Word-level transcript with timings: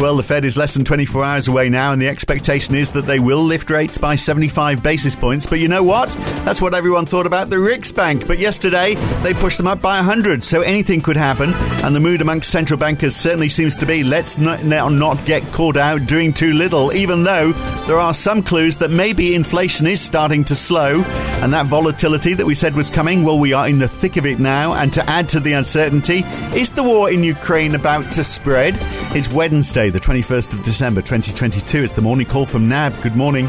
Well, 0.00 0.16
the 0.16 0.24
Fed 0.24 0.44
is 0.44 0.56
less 0.56 0.74
than 0.74 0.84
24 0.84 1.24
hours 1.24 1.48
away 1.48 1.68
now, 1.68 1.92
and 1.92 2.02
the 2.02 2.08
expectation 2.08 2.74
is 2.74 2.90
that 2.90 3.06
they 3.06 3.20
will 3.20 3.42
lift 3.42 3.70
rates 3.70 3.96
by 3.96 4.16
75 4.16 4.82
basis 4.82 5.14
points. 5.14 5.46
But 5.46 5.60
you 5.60 5.68
know 5.68 5.84
what? 5.84 6.10
That's 6.44 6.60
what 6.60 6.74
everyone 6.74 7.06
thought 7.06 7.26
about 7.26 7.48
the 7.48 7.56
Riksbank. 7.56 8.26
But 8.26 8.38
yesterday, 8.38 8.94
they 9.22 9.32
pushed 9.32 9.56
them 9.56 9.68
up 9.68 9.80
by 9.80 9.96
100, 9.96 10.42
so 10.42 10.62
anything 10.62 11.00
could 11.00 11.16
happen. 11.16 11.54
And 11.84 11.94
the 11.94 12.00
mood 12.00 12.20
amongst 12.20 12.50
central 12.50 12.78
bankers 12.78 13.14
certainly 13.14 13.48
seems 13.48 13.76
to 13.76 13.86
be 13.86 14.02
let's 14.02 14.36
not, 14.36 14.64
not 14.64 15.24
get 15.24 15.42
caught 15.52 15.76
out 15.76 16.06
doing 16.06 16.32
too 16.32 16.52
little, 16.52 16.92
even 16.92 17.22
though 17.22 17.52
there 17.86 17.98
are 17.98 18.12
some 18.12 18.42
clues 18.42 18.76
that 18.78 18.90
maybe 18.90 19.34
inflation 19.34 19.86
is 19.86 20.00
starting 20.00 20.44
to 20.44 20.56
slow. 20.56 21.02
And 21.40 21.52
that 21.52 21.66
volatility 21.66 22.34
that 22.34 22.44
we 22.44 22.54
said 22.54 22.74
was 22.74 22.90
coming, 22.90 23.22
well, 23.22 23.38
we 23.38 23.52
are 23.52 23.68
in 23.68 23.78
the 23.78 23.88
thick 23.88 24.16
of 24.16 24.26
it 24.26 24.38
now. 24.40 24.74
And 24.74 24.92
to 24.92 25.08
add 25.08 25.28
to 25.30 25.40
the 25.40 25.52
uncertainty, 25.52 26.24
is 26.54 26.70
the 26.72 26.82
war 26.82 27.10
in 27.10 27.22
Ukraine 27.22 27.74
about 27.74 28.12
to 28.14 28.24
spread? 28.24 28.76
It's 29.16 29.30
Wednesday, 29.30 29.90
the 29.94 30.00
21st 30.00 30.54
of 30.54 30.62
December 30.62 31.00
2022. 31.00 31.84
It's 31.84 31.92
the 31.92 32.02
morning 32.02 32.26
call 32.26 32.46
from 32.46 32.68
NAB. 32.68 33.00
Good 33.00 33.14
morning. 33.14 33.46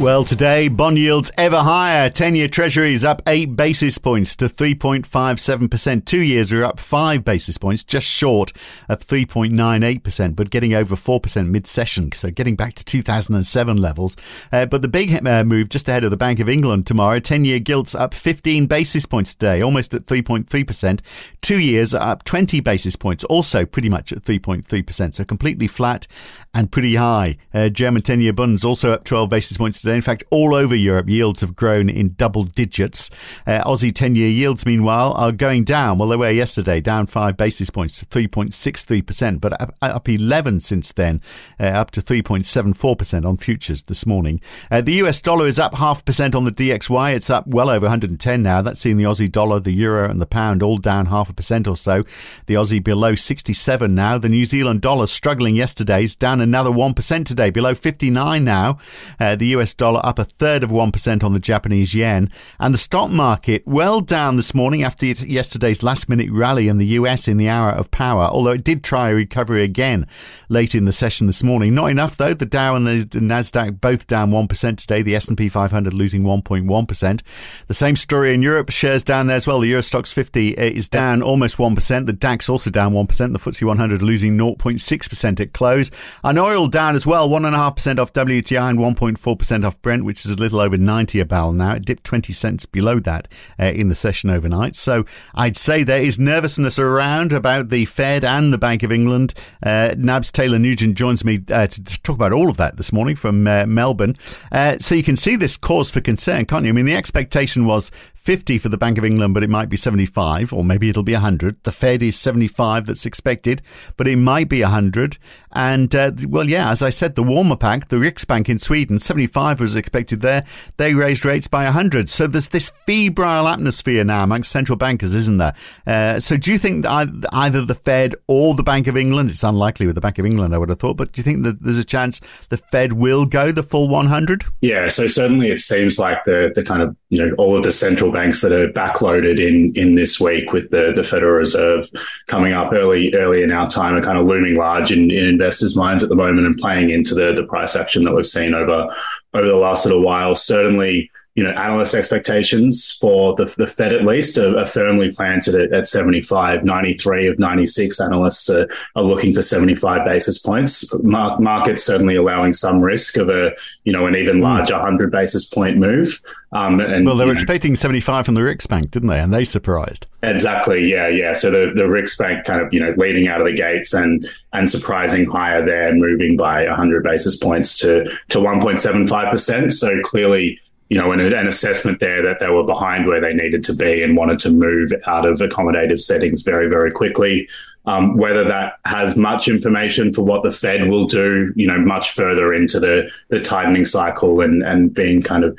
Well, 0.00 0.24
today, 0.24 0.66
bond 0.66 0.98
yields 0.98 1.30
ever 1.38 1.58
higher. 1.58 2.10
10 2.10 2.34
year 2.34 2.48
treasuries 2.48 3.04
up 3.04 3.22
8 3.28 3.54
basis 3.54 3.96
points 3.96 4.34
to 4.36 4.46
3.57%. 4.46 6.04
Two 6.04 6.20
years 6.20 6.52
are 6.52 6.64
up 6.64 6.80
5 6.80 7.24
basis 7.24 7.58
points, 7.58 7.84
just 7.84 8.04
short 8.04 8.52
of 8.88 8.98
3.98%, 9.00 10.34
but 10.34 10.50
getting 10.50 10.74
over 10.74 10.96
4% 10.96 11.48
mid 11.48 11.68
session. 11.68 12.10
So 12.10 12.32
getting 12.32 12.56
back 12.56 12.74
to 12.74 12.84
2007 12.84 13.76
levels. 13.76 14.16
Uh, 14.50 14.66
but 14.66 14.82
the 14.82 14.88
big 14.88 15.24
uh, 15.24 15.44
move 15.44 15.68
just 15.68 15.88
ahead 15.88 16.02
of 16.02 16.10
the 16.10 16.16
Bank 16.16 16.40
of 16.40 16.48
England 16.48 16.88
tomorrow 16.88 17.20
10 17.20 17.44
year 17.44 17.60
gilts 17.60 17.94
up 17.94 18.14
15 18.14 18.66
basis 18.66 19.06
points 19.06 19.32
today, 19.32 19.62
almost 19.62 19.94
at 19.94 20.02
3.3%. 20.02 21.00
Two 21.40 21.60
years 21.60 21.94
are 21.94 22.10
up 22.10 22.24
20 22.24 22.58
basis 22.60 22.96
points, 22.96 23.22
also 23.24 23.64
pretty 23.64 23.88
much 23.88 24.12
at 24.12 24.22
3.3%. 24.22 25.14
So 25.14 25.24
completely 25.24 25.68
flat 25.68 26.08
and 26.52 26.72
pretty 26.72 26.96
high. 26.96 27.36
Uh, 27.54 27.68
German 27.68 28.02
10 28.02 28.20
year 28.20 28.32
bonds 28.32 28.64
also 28.64 28.90
up 28.90 29.04
12 29.04 29.30
basis 29.30 29.56
points 29.56 29.83
today. 29.84 29.96
In 29.96 30.02
fact, 30.02 30.24
all 30.30 30.54
over 30.54 30.74
Europe, 30.74 31.08
yields 31.08 31.42
have 31.42 31.54
grown 31.54 31.88
in 31.88 32.14
double 32.14 32.44
digits. 32.44 33.10
Uh, 33.46 33.62
Aussie 33.64 33.94
10 33.94 34.16
year 34.16 34.28
yields, 34.28 34.66
meanwhile, 34.66 35.12
are 35.12 35.30
going 35.30 35.62
down. 35.62 35.98
Well, 35.98 36.08
they 36.08 36.16
were 36.16 36.30
yesterday, 36.30 36.80
down 36.80 37.06
five 37.06 37.36
basis 37.36 37.70
points 37.70 37.98
to 38.00 38.06
3.63%, 38.06 39.40
but 39.40 39.60
up, 39.60 39.74
up 39.82 40.08
11 40.08 40.60
since 40.60 40.90
then, 40.92 41.20
uh, 41.60 41.64
up 41.64 41.90
to 41.92 42.00
3.74% 42.00 43.24
on 43.24 43.36
futures 43.36 43.82
this 43.82 44.06
morning. 44.06 44.40
Uh, 44.70 44.80
the 44.80 44.94
US 44.94 45.20
dollar 45.20 45.46
is 45.46 45.58
up 45.58 45.74
half 45.74 46.04
percent 46.04 46.34
on 46.34 46.44
the 46.44 46.50
DXY. 46.50 47.14
It's 47.14 47.28
up 47.28 47.46
well 47.46 47.68
over 47.68 47.84
110 47.84 48.42
now. 48.42 48.62
That's 48.62 48.80
seen 48.80 48.96
the 48.96 49.04
Aussie 49.04 49.30
dollar, 49.30 49.60
the 49.60 49.72
euro, 49.72 50.08
and 50.08 50.20
the 50.20 50.26
pound 50.26 50.62
all 50.62 50.78
down 50.78 51.06
half 51.06 51.28
a 51.28 51.34
percent 51.34 51.68
or 51.68 51.76
so. 51.76 52.04
The 52.46 52.54
Aussie 52.54 52.82
below 52.82 53.14
67 53.14 53.94
now. 53.94 54.16
The 54.16 54.30
New 54.30 54.46
Zealand 54.46 54.80
dollar 54.80 55.06
struggling 55.06 55.54
yesterday 55.54 56.04
is 56.04 56.16
down 56.16 56.40
another 56.40 56.70
1% 56.70 57.26
today, 57.26 57.50
below 57.50 57.74
59 57.74 58.42
now. 58.42 58.78
Uh, 59.20 59.36
the 59.36 59.48
US 59.48 59.73
dollar 59.74 60.00
up 60.04 60.18
a 60.18 60.24
third 60.24 60.62
of 60.62 60.70
1% 60.70 61.24
on 61.24 61.32
the 61.32 61.40
Japanese 61.40 61.94
yen. 61.94 62.30
And 62.58 62.72
the 62.72 62.78
stock 62.78 63.10
market 63.10 63.62
well 63.66 64.00
down 64.00 64.36
this 64.36 64.54
morning 64.54 64.82
after 64.82 65.06
yesterday's 65.06 65.82
last 65.82 66.08
minute 66.08 66.30
rally 66.30 66.68
in 66.68 66.78
the 66.78 66.86
US 66.86 67.28
in 67.28 67.36
the 67.36 67.48
hour 67.48 67.70
of 67.70 67.90
power, 67.90 68.24
although 68.24 68.52
it 68.52 68.64
did 68.64 68.82
try 68.82 69.10
a 69.10 69.14
recovery 69.14 69.64
again 69.64 70.06
late 70.48 70.74
in 70.74 70.84
the 70.84 70.92
session 70.92 71.26
this 71.26 71.42
morning. 71.42 71.74
Not 71.74 71.86
enough 71.86 72.16
though. 72.16 72.34
The 72.34 72.46
Dow 72.46 72.76
and 72.76 72.86
the 72.86 73.04
Nasdaq 73.20 73.80
both 73.80 74.06
down 74.06 74.30
1% 74.30 74.76
today. 74.76 75.02
The 75.02 75.16
S&P 75.16 75.48
500 75.48 75.92
losing 75.92 76.22
1.1%. 76.22 77.20
The 77.66 77.74
same 77.74 77.96
story 77.96 78.34
in 78.34 78.42
Europe. 78.42 78.70
Shares 78.70 79.02
down 79.02 79.26
there 79.26 79.36
as 79.36 79.46
well. 79.46 79.60
The 79.60 79.68
Euro 79.68 79.82
Stoxx 79.82 80.12
50 80.12 80.58
eh, 80.58 80.68
is 80.68 80.88
down 80.88 81.22
almost 81.22 81.56
1%. 81.56 82.06
The 82.06 82.12
DAX 82.12 82.48
also 82.48 82.70
down 82.70 82.92
1%. 82.92 83.08
The 83.08 83.38
FTSE 83.38 83.66
100 83.66 84.02
losing 84.02 84.36
0.6% 84.36 85.40
at 85.40 85.52
close. 85.52 85.90
And 86.22 86.38
oil 86.38 86.66
down 86.66 86.96
as 86.96 87.06
well. 87.06 87.28
1.5% 87.28 87.98
off 87.98 88.12
WTI 88.12 88.70
and 88.70 88.78
1.4% 88.78 89.63
off 89.64 89.80
Brent, 89.82 90.04
which 90.04 90.24
is 90.24 90.32
a 90.32 90.38
little 90.38 90.60
over 90.60 90.76
90 90.76 91.20
a 91.20 91.24
barrel 91.24 91.52
now. 91.52 91.74
It 91.74 91.84
dipped 91.84 92.04
20 92.04 92.32
cents 92.32 92.66
below 92.66 92.98
that 93.00 93.28
uh, 93.58 93.66
in 93.66 93.88
the 93.88 93.94
session 93.94 94.30
overnight. 94.30 94.76
So 94.76 95.04
I'd 95.34 95.56
say 95.56 95.82
there 95.82 96.00
is 96.00 96.18
nervousness 96.18 96.78
around 96.78 97.32
about 97.32 97.68
the 97.68 97.84
Fed 97.84 98.24
and 98.24 98.52
the 98.52 98.58
Bank 98.58 98.82
of 98.82 98.92
England. 98.92 99.34
Uh, 99.62 99.94
NAB's 99.96 100.30
Taylor 100.30 100.58
Nugent 100.58 100.96
joins 100.96 101.24
me 101.24 101.40
uh, 101.50 101.66
to, 101.66 101.84
to, 101.84 102.02
talk 102.02 102.16
about 102.16 102.32
all 102.32 102.48
of 102.48 102.56
that 102.58 102.76
this 102.76 102.92
morning 102.92 103.16
from 103.16 103.46
uh, 103.46 103.64
Melbourne. 103.66 104.14
Uh, 104.52 104.78
so 104.78 104.94
you 104.94 105.02
can 105.02 105.16
see 105.16 105.36
this 105.36 105.56
cause 105.56 105.90
for 105.90 106.00
concern, 106.00 106.44
can't 106.44 106.64
you? 106.64 106.70
I 106.70 106.72
mean, 106.72 106.86
the 106.86 106.96
expectation 106.96 107.64
was 107.64 107.90
50 108.24 108.56
for 108.58 108.70
the 108.70 108.78
Bank 108.78 108.96
of 108.96 109.04
England, 109.04 109.34
but 109.34 109.42
it 109.42 109.50
might 109.50 109.68
be 109.68 109.76
75, 109.76 110.52
or 110.52 110.64
maybe 110.64 110.88
it'll 110.88 111.02
be 111.02 111.12
100. 111.12 111.62
The 111.64 111.70
Fed 111.70 112.02
is 112.02 112.18
75 112.18 112.86
that's 112.86 113.04
expected, 113.04 113.60
but 113.98 114.08
it 114.08 114.16
might 114.16 114.48
be 114.48 114.62
100. 114.62 115.18
And, 115.52 115.94
uh, 115.94 116.12
well, 116.26 116.48
yeah, 116.48 116.70
as 116.70 116.80
I 116.80 116.88
said, 116.88 117.16
the 117.16 117.22
warmer 117.22 117.56
pack, 117.56 117.88
the 117.88 117.96
Riksbank 117.96 118.48
in 118.48 118.58
Sweden, 118.58 118.98
75 118.98 119.53
was 119.60 119.76
expected 119.76 120.20
there. 120.20 120.44
They 120.76 120.94
raised 120.94 121.24
rates 121.24 121.48
by 121.48 121.64
100. 121.64 122.08
So 122.08 122.26
there's 122.26 122.48
this 122.48 122.70
febrile 122.86 123.48
atmosphere 123.48 124.04
now 124.04 124.24
amongst 124.24 124.50
central 124.50 124.76
bankers, 124.76 125.14
isn't 125.14 125.38
there? 125.38 125.54
Uh, 125.86 126.20
so 126.20 126.36
do 126.36 126.52
you 126.52 126.58
think 126.58 126.86
either 126.86 127.64
the 127.64 127.74
Fed 127.74 128.14
or 128.28 128.54
the 128.54 128.62
Bank 128.62 128.86
of 128.86 128.96
England, 128.96 129.30
it's 129.30 129.44
unlikely 129.44 129.86
with 129.86 129.94
the 129.94 130.00
Bank 130.00 130.18
of 130.18 130.26
England, 130.26 130.54
I 130.54 130.58
would 130.58 130.68
have 130.68 130.78
thought, 130.78 130.96
but 130.96 131.12
do 131.12 131.20
you 131.20 131.24
think 131.24 131.44
that 131.44 131.62
there's 131.62 131.78
a 131.78 131.84
chance 131.84 132.20
the 132.48 132.56
Fed 132.56 132.94
will 132.94 133.26
go 133.26 133.52
the 133.52 133.62
full 133.62 133.88
100? 133.88 134.44
Yeah, 134.60 134.88
so 134.88 135.06
certainly 135.06 135.50
it 135.50 135.60
seems 135.60 135.98
like 135.98 136.24
the, 136.24 136.52
the 136.54 136.62
kind 136.62 136.82
of, 136.82 136.96
you 137.10 137.24
know, 137.24 137.34
all 137.36 137.56
of 137.56 137.62
the 137.62 137.72
central 137.72 138.10
banks 138.10 138.40
that 138.40 138.52
are 138.52 138.68
backloaded 138.68 139.38
in 139.38 139.72
in 139.74 139.94
this 139.94 140.20
week 140.20 140.52
with 140.52 140.70
the, 140.70 140.92
the 140.94 141.04
Federal 141.04 141.34
Reserve 141.34 141.88
coming 142.26 142.52
up 142.52 142.72
early 142.72 143.12
early 143.14 143.42
in 143.42 143.52
our 143.52 143.68
time 143.68 143.94
are 143.94 144.02
kind 144.02 144.18
of 144.18 144.26
looming 144.26 144.56
large 144.56 144.90
in, 144.90 145.10
in 145.10 145.24
investors' 145.24 145.76
minds 145.76 146.02
at 146.02 146.08
the 146.08 146.16
moment 146.16 146.46
and 146.46 146.56
playing 146.56 146.90
into 146.90 147.14
the 147.14 147.32
the 147.32 147.46
price 147.46 147.76
action 147.76 148.04
that 148.04 148.14
we've 148.14 148.26
seen 148.26 148.54
over 148.54 148.94
over 149.34 149.46
the 149.46 149.56
last 149.56 149.84
little 149.84 150.02
while. 150.02 150.34
Certainly, 150.34 151.10
you 151.34 151.42
know, 151.42 151.50
analyst 151.50 151.94
expectations 151.94 152.92
for 153.00 153.34
the, 153.34 153.46
the 153.56 153.66
Fed 153.66 153.92
at 153.92 154.04
least 154.04 154.38
are, 154.38 154.56
are 154.56 154.64
firmly 154.64 155.10
planted 155.10 155.56
at, 155.56 155.72
at 155.72 155.88
75. 155.88 156.64
93 156.64 157.26
of 157.26 157.40
96 157.40 158.00
analysts 158.00 158.48
are, 158.48 158.68
are 158.94 159.02
looking 159.02 159.32
for 159.32 159.42
75 159.42 160.04
basis 160.04 160.38
points. 160.38 160.96
Mar- 161.02 161.40
markets 161.40 161.82
certainly 161.82 162.14
allowing 162.14 162.52
some 162.52 162.80
risk 162.80 163.16
of 163.16 163.28
a, 163.28 163.50
you 163.82 163.92
know, 163.92 164.06
an 164.06 164.14
even 164.14 164.36
hmm. 164.36 164.44
larger 164.44 164.74
100 164.74 165.10
basis 165.10 165.44
point 165.44 165.76
move. 165.76 166.22
Um, 166.52 166.78
and, 166.78 167.04
well, 167.04 167.16
they 167.16 167.26
were 167.26 167.32
expecting 167.32 167.72
know, 167.72 167.76
75 167.76 168.26
from 168.26 168.34
the 168.34 168.40
Riksbank, 168.40 168.92
didn't 168.92 169.08
they? 169.08 169.18
And 169.18 169.34
they 169.34 169.44
surprised. 169.44 170.06
Exactly. 170.22 170.88
Yeah. 170.88 171.08
Yeah. 171.08 171.32
So 171.32 171.50
the, 171.50 171.72
the 171.74 171.82
Riksbank 171.82 172.44
kind 172.44 172.60
of, 172.62 172.72
you 172.72 172.78
know, 172.78 172.94
leading 172.96 173.26
out 173.26 173.40
of 173.40 173.46
the 173.48 173.54
gates 173.54 173.92
and, 173.92 174.30
and 174.52 174.70
surprising 174.70 175.28
higher 175.28 175.66
there, 175.66 175.92
moving 175.92 176.36
by 176.36 176.64
100 176.68 177.02
basis 177.02 177.36
points 177.36 177.76
to, 177.78 178.04
to 178.28 178.38
1.75%. 178.38 179.72
So 179.72 180.00
clearly, 180.02 180.60
you 180.94 181.00
know, 181.00 181.10
an, 181.10 181.18
an 181.18 181.48
assessment 181.48 181.98
there 181.98 182.22
that 182.22 182.38
they 182.38 182.48
were 182.48 182.62
behind 182.62 183.08
where 183.08 183.20
they 183.20 183.34
needed 183.34 183.64
to 183.64 183.74
be 183.74 184.00
and 184.04 184.16
wanted 184.16 184.38
to 184.38 184.48
move 184.48 184.92
out 185.06 185.26
of 185.26 185.38
accommodative 185.38 186.00
settings 186.00 186.42
very, 186.42 186.68
very 186.68 186.92
quickly. 186.92 187.48
Um, 187.84 188.16
whether 188.16 188.44
that 188.44 188.74
has 188.84 189.16
much 189.16 189.48
information 189.48 190.14
for 190.14 190.22
what 190.22 190.44
the 190.44 190.52
Fed 190.52 190.88
will 190.88 191.06
do, 191.06 191.52
you 191.56 191.66
know, 191.66 191.80
much 191.80 192.12
further 192.12 192.54
into 192.54 192.78
the 192.78 193.10
the 193.28 193.40
tightening 193.40 193.84
cycle 193.84 194.40
and 194.40 194.62
and 194.62 194.94
being 194.94 195.20
kind 195.20 195.42
of 195.42 195.58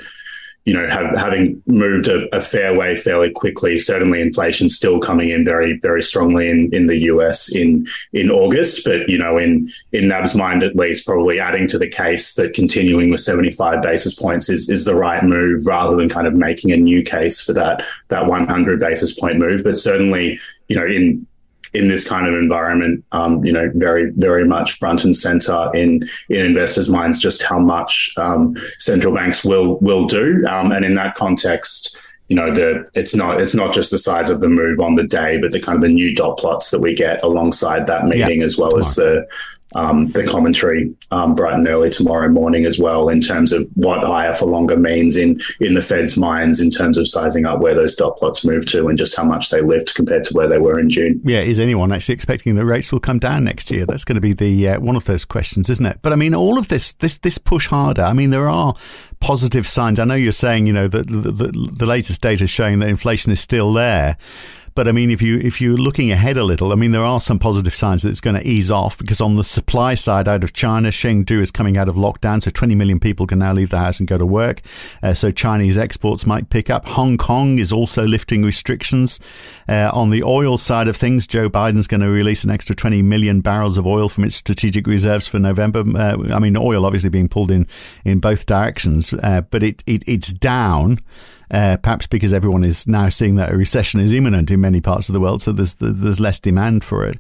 you 0.66 0.74
know, 0.74 0.90
have, 0.90 1.16
having 1.16 1.62
moved 1.68 2.08
a, 2.08 2.28
a, 2.36 2.40
fair 2.40 2.76
way 2.76 2.96
fairly 2.96 3.30
quickly. 3.30 3.78
Certainly, 3.78 4.20
inflation 4.20 4.68
still 4.68 5.00
coming 5.00 5.30
in 5.30 5.46
very, 5.46 5.78
very 5.78 6.02
strongly 6.02 6.50
in, 6.50 6.74
in 6.74 6.88
the 6.88 6.98
US 7.12 7.56
in 7.56 7.88
in 8.14 8.32
August. 8.32 8.84
But 8.84 9.08
you 9.08 9.18
know, 9.18 9.38
in 9.38 9.72
in 9.92 10.08
NAB's 10.08 10.34
mind, 10.34 10.64
at 10.64 10.76
least, 10.76 11.06
probably 11.06 11.40
adding 11.40 11.68
to 11.68 11.78
the 11.78 11.88
case 11.88 12.34
that 12.34 12.56
continuing 12.56 13.12
with 13.12 13.22
75 13.22 13.84
basis 13.84 14.16
points 14.16 14.50
is 14.50 14.68
is 14.68 14.86
the 14.86 14.96
right 14.96 15.24
move, 15.24 15.68
rather 15.68 15.96
than 15.96 16.10
kind 16.10 16.26
of 16.26 16.34
making 16.34 16.72
a 16.72 16.78
new 16.78 17.04
case 17.04 17.40
for 17.40 17.54
that 17.54 17.84
that 18.08 18.26
100 18.26 18.80
basis 18.80 19.18
point 19.18 19.38
move. 19.38 19.64
But 19.64 19.78
certainly, 19.78 20.40
you 20.68 20.76
know, 20.76 20.86
in 20.86 21.28
in 21.76 21.88
this 21.88 22.08
kind 22.08 22.28
of 22.28 22.34
environment, 22.34 23.06
um, 23.12 23.44
you 23.44 23.52
know, 23.52 23.70
very, 23.76 24.12
very 24.12 24.46
much 24.46 24.80
front 24.80 25.04
and 25.04 25.16
center 25.16 25.70
in 25.76 26.08
in 26.30 26.46
investors' 26.46 26.90
minds 26.90 27.20
just 27.20 27.44
how 27.44 27.60
much 27.60 28.12
um, 28.18 28.56
central 28.80 29.14
banks 29.14 29.44
will 29.44 29.78
will 29.80 30.06
do, 30.06 30.44
um, 30.50 30.72
and 30.72 30.86
in 30.86 30.96
that 30.96 31.16
context, 31.16 32.02
you 32.28 32.36
know, 32.36 32.54
the 32.54 32.90
it's 32.96 33.14
not 33.14 33.42
it's 33.42 33.54
not 33.54 33.74
just 33.74 33.92
the 33.92 33.98
size 33.98 34.30
of 34.30 34.40
the 34.40 34.50
move 34.50 34.80
on 34.80 34.96
the 34.96 35.04
day, 35.04 35.38
but 35.38 35.52
the 35.52 35.60
kind 35.60 35.76
of 35.76 35.82
the 35.82 35.90
new 35.90 36.16
dot 36.16 36.38
plots 36.38 36.72
that 36.72 36.80
we 36.80 36.96
get 36.96 37.24
alongside 37.24 37.86
that 37.88 38.06
meeting, 38.06 38.40
yeah, 38.40 38.46
as 38.46 38.58
well 38.58 38.78
as 38.78 38.96
the 38.96 39.28
um, 39.74 40.08
the 40.12 40.26
commentary 40.26 40.94
um, 41.12 41.36
bright 41.36 41.56
and 41.56 41.68
early 41.68 41.90
tomorrow 41.90 42.30
morning 42.30 42.66
as 42.66 42.80
well 42.80 43.10
in 43.10 43.20
terms 43.20 43.52
of 43.52 43.68
what 43.74 44.04
higher 44.04 44.34
for 44.34 44.46
longer 44.46 44.78
means 44.78 45.18
in 45.18 45.42
in 45.60 45.74
the 45.74 45.82
Fed's 45.82 46.18
minds 46.18 46.62
in 46.62 46.70
terms 46.70 46.98
of 46.98 47.08
sizing 47.08 47.46
up 47.46 47.60
where 47.60 47.74
those 47.74 47.96
dot 47.96 48.18
plots 48.18 48.46
move 48.46 48.66
to 48.68 48.88
and 48.88 48.98
just 48.98 49.16
how 49.18 49.24
much 49.24 49.50
they 49.50 49.62
lift 49.62 49.96
compared 49.96 50.24
to 50.26 50.34
where 50.34 50.48
they 50.48 50.60
were 50.60 50.80
in 50.80 50.90
June. 50.90 51.20
Yeah, 51.24 51.40
is 51.40 51.60
anyone 51.60 51.92
actually 51.92 52.16
expecting 52.16 52.56
that 52.56 52.66
rates 52.66 52.92
will 52.92 53.00
come 53.00 53.20
down 53.20 53.44
next 53.44 53.72
year? 53.72 53.86
That's 53.86 54.06
going 54.06 54.16
to 54.16 54.22
be 54.22 54.34
the 54.34 54.70
uh, 54.70 54.80
one 54.80 54.96
of 54.96 55.06
those 55.06 55.26
questions, 55.26 55.70
isn't 55.70 55.86
it? 55.86 56.00
But 56.02 56.14
I 56.14 56.16
mean, 56.16 56.36
all 56.36 56.58
of 56.58 56.68
this 56.68 56.94
this 56.94 57.18
this 57.18 57.38
push 57.38 57.68
harder. 57.68 58.04
I 58.04 58.14
mean, 58.14 58.30
there 58.30 58.50
are 58.50 58.76
positive 59.20 59.68
signs. 59.68 60.00
I 60.00 60.06
know 60.06 60.16
you're 60.16 60.32
saying 60.32 60.68
you 60.68 60.74
know 60.74 60.88
that 60.88 61.08
the, 61.08 61.32
the, 61.32 61.52
the 61.52 61.86
latest 61.86 62.22
data 62.22 62.44
is 62.44 62.50
showing 62.50 62.80
that 62.80 62.90
inflation 62.90 63.32
is 63.32 63.40
still 63.40 63.74
there. 63.74 64.18
But 64.76 64.90
I 64.90 64.92
mean, 64.92 65.10
if 65.10 65.22
you 65.22 65.38
if 65.38 65.62
you're 65.62 65.78
looking 65.78 66.12
ahead 66.12 66.36
a 66.36 66.44
little, 66.44 66.74
I 66.74 66.76
mean, 66.76 66.92
there 66.92 67.04
are 67.04 67.22
some 67.22 67.40
positive 67.40 67.74
signs 67.74 68.04
that 68.04 68.10
it's 68.10 68.20
going 68.20 68.36
to 68.36 68.46
ease 68.46 68.70
off 68.70 68.98
because 68.98 69.22
on 69.22 69.36
the 69.36 69.44
supply 69.44 69.96
side, 69.96 70.28
out 70.28 70.44
of 70.44 70.52
China, 70.52 70.90
Chengdu 70.90 71.40
is 71.40 71.50
coming 71.50 71.78
out 71.78 71.88
of 71.88 71.96
lockdown, 71.96 72.44
so 72.44 72.52
20 72.52 72.76
million 72.76 73.00
people 73.00 73.26
can 73.26 73.40
now 73.40 73.54
leave 73.54 73.70
the 73.70 73.80
house 73.80 74.00
and 74.00 74.08
go 74.08 74.18
to 74.18 74.26
work. 74.26 74.60
Uh, 75.02 75.14
so 75.14 75.32
Chinese 75.32 75.78
exports 75.78 76.26
might 76.26 76.50
pick 76.50 76.70
up. 76.70 76.86
Hong 76.88 77.18
Kong 77.18 77.58
is 77.58 77.72
also 77.72 78.04
lifting 78.04 78.44
restrictions 78.44 79.22
uh, 79.70 79.90
on 79.94 80.10
the 80.10 80.24
oil 80.24 80.58
side 80.58 80.90
of 80.90 80.98
things. 80.98 81.26
Joe 81.26 81.50
Biden's 81.50 81.88
going 81.88 82.02
to 82.02 82.10
release 82.10 82.44
an 82.44 82.52
extra 82.52 82.76
20 82.76 83.02
million 83.02 83.40
barrels 83.40 83.78
of 83.78 83.88
oil 83.88 84.10
from 84.10 84.26
its 84.26 84.36
strategic 84.36 84.88
reserves 84.88 85.26
for 85.26 85.40
November. 85.40 85.86
Uh, 85.96 86.34
I 86.34 86.40
mean, 86.40 86.58
oil 86.58 86.86
obviously 86.86 87.10
being 87.10 87.30
pulled 87.30 87.50
in 87.50 87.66
in 88.04 88.20
both 88.20 88.46
directions, 88.46 89.14
uh, 89.24 89.40
but 89.50 89.64
it, 89.64 89.84
it 89.88 90.04
it's 90.06 90.34
down 90.34 91.00
uh, 91.52 91.78
perhaps 91.78 92.08
because 92.08 92.34
everyone 92.34 92.64
is 92.64 92.88
now 92.88 93.10
seeing 93.10 93.36
that 93.36 93.52
a 93.52 93.58
recession 93.58 94.00
is 94.00 94.14
imminent 94.14 94.52
in 94.52 94.62
many 94.62 94.82
parts 94.82 95.10
of 95.10 95.14
the 95.14 95.20
world, 95.20 95.42
so 95.42 95.52
there's 95.52 95.76
there's 95.76 96.20
less 96.20 96.40
demand 96.40 96.84
for 96.84 97.06
it. 97.06 97.18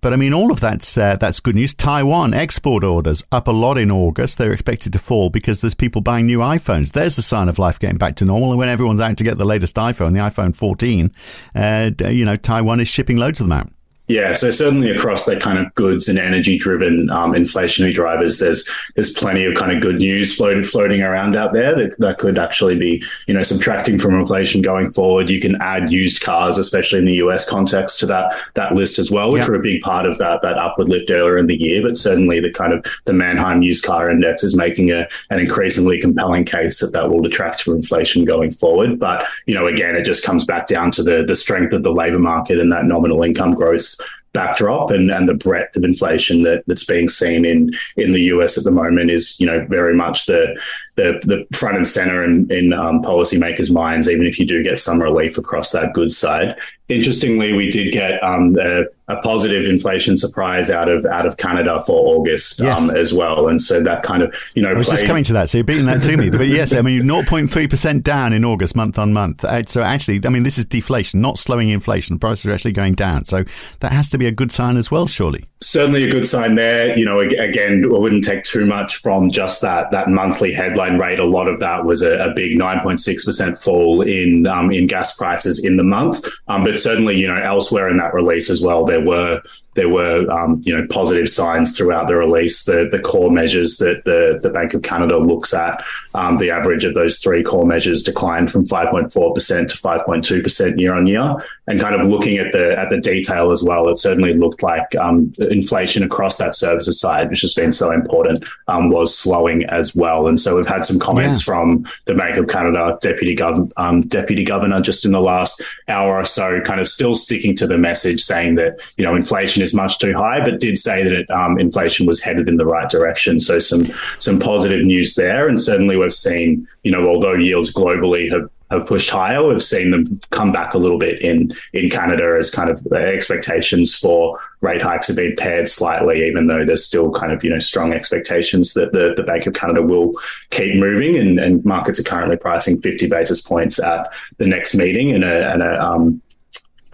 But 0.00 0.12
I 0.12 0.16
mean, 0.16 0.34
all 0.34 0.52
of 0.52 0.60
that's 0.60 0.98
uh, 0.98 1.16
that's 1.16 1.40
good 1.40 1.54
news. 1.54 1.74
Taiwan 1.74 2.34
export 2.34 2.84
orders 2.84 3.24
up 3.32 3.48
a 3.48 3.52
lot 3.52 3.78
in 3.78 3.90
August. 3.90 4.38
They're 4.38 4.52
expected 4.52 4.92
to 4.92 4.98
fall 4.98 5.30
because 5.30 5.60
there's 5.60 5.74
people 5.74 6.02
buying 6.02 6.26
new 6.26 6.38
iPhones. 6.38 6.92
There's 6.92 7.16
a 7.18 7.22
sign 7.22 7.48
of 7.48 7.58
life 7.58 7.78
getting 7.78 7.98
back 7.98 8.16
to 8.16 8.24
normal. 8.24 8.50
And 8.50 8.58
when 8.58 8.68
everyone's 8.68 9.00
out 9.00 9.16
to 9.16 9.24
get 9.24 9.38
the 9.38 9.44
latest 9.44 9.76
iPhone, 9.76 10.12
the 10.12 10.18
iPhone 10.18 10.54
14, 10.54 11.10
uh, 11.54 11.90
you 12.10 12.24
know, 12.24 12.36
Taiwan 12.36 12.80
is 12.80 12.88
shipping 12.88 13.16
loads 13.16 13.40
of 13.40 13.48
them 13.48 13.58
out. 13.58 13.70
Yeah, 14.06 14.34
so 14.34 14.50
certainly 14.50 14.90
across 14.90 15.24
that 15.24 15.40
kind 15.40 15.58
of 15.58 15.74
goods 15.76 16.08
and 16.08 16.18
energy 16.18 16.58
driven 16.58 17.08
um, 17.08 17.32
inflationary 17.32 17.94
drivers, 17.94 18.38
there's 18.38 18.68
there's 18.94 19.14
plenty 19.14 19.46
of 19.46 19.54
kind 19.54 19.72
of 19.72 19.80
good 19.80 19.96
news 19.96 20.34
floating 20.34 20.62
floating 20.62 21.00
around 21.00 21.36
out 21.36 21.54
there 21.54 21.74
that, 21.74 21.98
that 22.00 22.18
could 22.18 22.38
actually 22.38 22.76
be 22.76 23.02
you 23.26 23.32
know 23.32 23.42
subtracting 23.42 23.98
from 23.98 24.14
inflation 24.14 24.60
going 24.60 24.92
forward. 24.92 25.30
You 25.30 25.40
can 25.40 25.56
add 25.62 25.90
used 25.90 26.20
cars, 26.20 26.58
especially 26.58 26.98
in 26.98 27.06
the 27.06 27.14
US 27.14 27.48
context, 27.48 27.98
to 28.00 28.06
that 28.06 28.34
that 28.52 28.74
list 28.74 28.98
as 28.98 29.10
well, 29.10 29.30
which 29.30 29.40
yeah. 29.40 29.48
were 29.48 29.54
a 29.54 29.62
big 29.62 29.80
part 29.80 30.06
of 30.06 30.18
that 30.18 30.42
that 30.42 30.58
upward 30.58 30.90
lift 30.90 31.10
earlier 31.10 31.38
in 31.38 31.46
the 31.46 31.56
year. 31.56 31.80
But 31.80 31.96
certainly 31.96 32.40
the 32.40 32.50
kind 32.50 32.74
of 32.74 32.84
the 33.06 33.14
Manheim 33.14 33.62
used 33.62 33.86
car 33.86 34.10
index 34.10 34.44
is 34.44 34.54
making 34.54 34.90
a, 34.90 35.08
an 35.30 35.38
increasingly 35.38 35.98
compelling 35.98 36.44
case 36.44 36.80
that 36.80 36.92
that 36.92 37.08
will 37.08 37.22
detract 37.22 37.62
from 37.62 37.76
inflation 37.76 38.26
going 38.26 38.52
forward. 38.52 38.98
But 38.98 39.24
you 39.46 39.54
know, 39.54 39.66
again, 39.66 39.96
it 39.96 40.04
just 40.04 40.24
comes 40.24 40.44
back 40.44 40.66
down 40.66 40.90
to 40.90 41.02
the 41.02 41.24
the 41.24 41.36
strength 41.36 41.72
of 41.72 41.84
the 41.84 41.92
labor 41.92 42.18
market 42.18 42.60
and 42.60 42.70
that 42.70 42.84
nominal 42.84 43.22
income 43.22 43.54
growth 43.54 43.93
backdrop 44.34 44.90
and, 44.90 45.10
and 45.10 45.28
the 45.28 45.34
breadth 45.34 45.76
of 45.76 45.84
inflation 45.84 46.42
that, 46.42 46.64
that's 46.66 46.84
being 46.84 47.08
seen 47.08 47.44
in 47.44 47.72
in 47.96 48.12
the 48.12 48.22
US 48.24 48.58
at 48.58 48.64
the 48.64 48.70
moment 48.70 49.10
is 49.10 49.40
you 49.40 49.46
know 49.46 49.64
very 49.70 49.94
much 49.94 50.26
the 50.26 50.54
the, 50.96 51.20
the 51.24 51.56
front 51.56 51.76
and 51.76 51.88
center 51.88 52.22
in, 52.22 52.50
in 52.52 52.72
um, 52.72 53.02
policymakers' 53.02 53.72
minds, 53.72 54.08
even 54.08 54.26
if 54.26 54.38
you 54.38 54.46
do 54.46 54.62
get 54.62 54.78
some 54.78 55.02
relief 55.02 55.36
across 55.38 55.72
that 55.72 55.92
goods 55.92 56.16
side. 56.16 56.56
Interestingly, 56.90 57.54
we 57.54 57.70
did 57.70 57.92
get 57.92 58.22
um, 58.22 58.58
a, 58.60 58.82
a, 59.08 59.16
positive 59.22 59.66
inflation 59.66 60.18
surprise 60.18 60.70
out 60.70 60.90
of 60.90 61.06
out 61.06 61.24
of 61.24 61.38
Canada 61.38 61.80
for 61.80 62.14
August 62.14 62.60
yes. 62.60 62.78
um, 62.78 62.94
as 62.94 63.10
well, 63.10 63.48
and 63.48 63.62
so 63.62 63.82
that 63.82 64.02
kind 64.02 64.22
of 64.22 64.34
you 64.52 64.60
know. 64.60 64.68
I 64.68 64.74
was 64.74 64.88
played... 64.88 64.96
just 64.96 65.06
coming 65.06 65.24
to 65.24 65.32
that, 65.32 65.48
so 65.48 65.56
you're 65.56 65.64
beating 65.64 65.86
that 65.86 66.02
to 66.02 66.14
me. 66.14 66.28
But 66.28 66.46
yes, 66.46 66.74
I 66.74 66.82
mean 66.82 67.04
0.3 67.04 67.70
percent 67.70 68.04
down 68.04 68.34
in 68.34 68.44
August, 68.44 68.76
month 68.76 68.98
on 68.98 69.14
month. 69.14 69.46
Uh, 69.46 69.64
so 69.64 69.80
actually, 69.80 70.20
I 70.26 70.28
mean 70.28 70.42
this 70.42 70.58
is 70.58 70.66
deflation, 70.66 71.22
not 71.22 71.38
slowing 71.38 71.70
inflation. 71.70 72.18
Prices 72.18 72.44
are 72.44 72.52
actually 72.52 72.72
going 72.72 72.92
down, 72.92 73.24
so 73.24 73.44
that 73.80 73.90
has 73.90 74.10
to 74.10 74.18
be 74.18 74.26
a 74.26 74.32
good 74.32 74.52
sign 74.52 74.76
as 74.76 74.90
well, 74.90 75.06
surely. 75.06 75.46
Certainly 75.62 76.04
a 76.04 76.10
good 76.10 76.26
sign 76.28 76.56
there. 76.56 76.98
You 76.98 77.06
know, 77.06 77.20
again, 77.20 77.82
I 77.86 77.98
wouldn't 77.98 78.24
take 78.24 78.44
too 78.44 78.66
much 78.66 78.96
from 78.96 79.30
just 79.30 79.62
that 79.62 79.90
that 79.92 80.10
monthly 80.10 80.52
headline 80.52 80.83
headline 80.84 80.98
rate, 81.00 81.18
a 81.18 81.24
lot 81.24 81.48
of 81.48 81.60
that 81.60 81.84
was 81.84 82.02
a, 82.02 82.18
a 82.18 82.32
big 82.34 82.58
9.6% 82.58 83.62
fall 83.62 84.02
in 84.02 84.46
um, 84.46 84.70
in 84.70 84.86
gas 84.86 85.16
prices 85.16 85.64
in 85.64 85.76
the 85.76 85.84
month. 85.84 86.26
Um, 86.48 86.64
but 86.64 86.78
certainly, 86.78 87.16
you 87.16 87.26
know, 87.26 87.40
elsewhere 87.40 87.88
in 87.88 87.96
that 87.98 88.14
release 88.14 88.50
as 88.50 88.62
well, 88.62 88.84
there 88.84 89.00
were 89.00 89.42
there 89.74 89.88
were 89.88 90.30
um, 90.30 90.60
you 90.64 90.76
know 90.76 90.86
positive 90.88 91.28
signs 91.28 91.76
throughout 91.76 92.06
the 92.08 92.16
release. 92.16 92.64
The 92.64 92.88
the 92.90 92.98
core 92.98 93.30
measures 93.30 93.78
that 93.78 94.04
the 94.04 94.38
the 94.42 94.50
Bank 94.50 94.74
of 94.74 94.82
Canada 94.82 95.18
looks 95.18 95.52
at, 95.52 95.84
um, 96.14 96.38
the 96.38 96.50
average 96.50 96.84
of 96.84 96.94
those 96.94 97.18
three 97.18 97.42
core 97.42 97.66
measures 97.66 98.02
declined 98.02 98.50
from 98.50 98.64
5.4 98.64 99.34
percent 99.34 99.70
to 99.70 99.76
5.2 99.76 100.42
percent 100.42 100.78
year 100.78 100.94
on 100.94 101.06
year. 101.06 101.36
And 101.66 101.80
kind 101.80 101.94
of 101.94 102.06
looking 102.06 102.38
at 102.38 102.52
the 102.52 102.78
at 102.78 102.90
the 102.90 102.98
detail 102.98 103.50
as 103.50 103.62
well, 103.62 103.88
it 103.88 103.98
certainly 103.98 104.34
looked 104.34 104.62
like 104.62 104.94
um, 104.96 105.32
inflation 105.50 106.02
across 106.02 106.38
that 106.38 106.54
services 106.54 107.00
side, 107.00 107.30
which 107.30 107.40
has 107.40 107.54
been 107.54 107.72
so 107.72 107.90
important, 107.90 108.48
um, 108.68 108.90
was 108.90 109.16
slowing 109.16 109.64
as 109.64 109.94
well. 109.94 110.28
And 110.28 110.38
so 110.38 110.56
we've 110.56 110.66
had 110.66 110.84
some 110.84 110.98
comments 110.98 111.40
yeah. 111.40 111.44
from 111.44 111.86
the 112.04 112.14
Bank 112.14 112.36
of 112.36 112.46
Canada 112.46 112.98
deputy 113.00 113.34
gov- 113.34 113.72
um, 113.76 114.02
deputy 114.02 114.44
governor 114.44 114.80
just 114.80 115.04
in 115.04 115.12
the 115.12 115.20
last 115.20 115.62
hour 115.88 116.14
or 116.14 116.24
so, 116.24 116.60
kind 116.60 116.80
of 116.80 116.88
still 116.88 117.16
sticking 117.16 117.56
to 117.56 117.66
the 117.66 117.78
message, 117.78 118.22
saying 118.22 118.54
that 118.56 118.78
you 118.96 119.04
know 119.04 119.14
inflation 119.14 119.63
is 119.64 119.74
much 119.74 119.98
too 119.98 120.14
high, 120.14 120.44
but 120.44 120.60
did 120.60 120.78
say 120.78 121.02
that 121.02 121.12
it, 121.12 121.30
um, 121.30 121.58
inflation 121.58 122.06
was 122.06 122.22
headed 122.22 122.48
in 122.48 122.56
the 122.56 122.66
right 122.66 122.88
direction. 122.88 123.40
So 123.40 123.58
some 123.58 123.86
some 124.18 124.38
positive 124.38 124.84
news 124.84 125.16
there, 125.16 125.48
and 125.48 125.60
certainly 125.60 125.96
we've 125.96 126.14
seen 126.14 126.68
you 126.84 126.92
know 126.92 127.08
although 127.08 127.34
yields 127.34 127.74
globally 127.74 128.30
have 128.30 128.48
have 128.70 128.86
pushed 128.86 129.10
higher. 129.10 129.46
We've 129.46 129.62
seen 129.62 129.90
them 129.90 130.20
come 130.30 130.52
back 130.52 130.74
a 130.74 130.78
little 130.78 130.98
bit 130.98 131.20
in 131.20 131.54
in 131.72 131.90
Canada 131.90 132.36
as 132.38 132.50
kind 132.50 132.70
of 132.70 132.86
expectations 132.92 133.94
for 133.94 134.38
rate 134.60 134.82
hikes 134.82 135.08
have 135.08 135.16
been 135.16 135.36
pared 135.36 135.68
slightly, 135.68 136.26
even 136.26 136.46
though 136.46 136.64
there's 136.64 136.84
still 136.84 137.10
kind 137.10 137.32
of 137.32 137.44
you 137.44 137.50
know 137.50 137.58
strong 137.58 137.92
expectations 137.92 138.74
that 138.74 138.92
the, 138.92 139.14
the 139.16 139.22
Bank 139.22 139.46
of 139.46 139.54
Canada 139.54 139.82
will 139.82 140.14
keep 140.50 140.76
moving, 140.76 141.16
and, 141.16 141.38
and 141.38 141.64
markets 141.64 142.00
are 142.00 142.04
currently 142.04 142.36
pricing 142.36 142.80
50 142.80 143.06
basis 143.08 143.40
points 143.40 143.78
at 143.82 144.10
the 144.38 144.46
next 144.46 144.74
meeting 144.74 145.12
and 145.12 145.24
a, 145.24 145.52
and 145.52 145.62
a 145.62 145.84
um, 145.84 146.22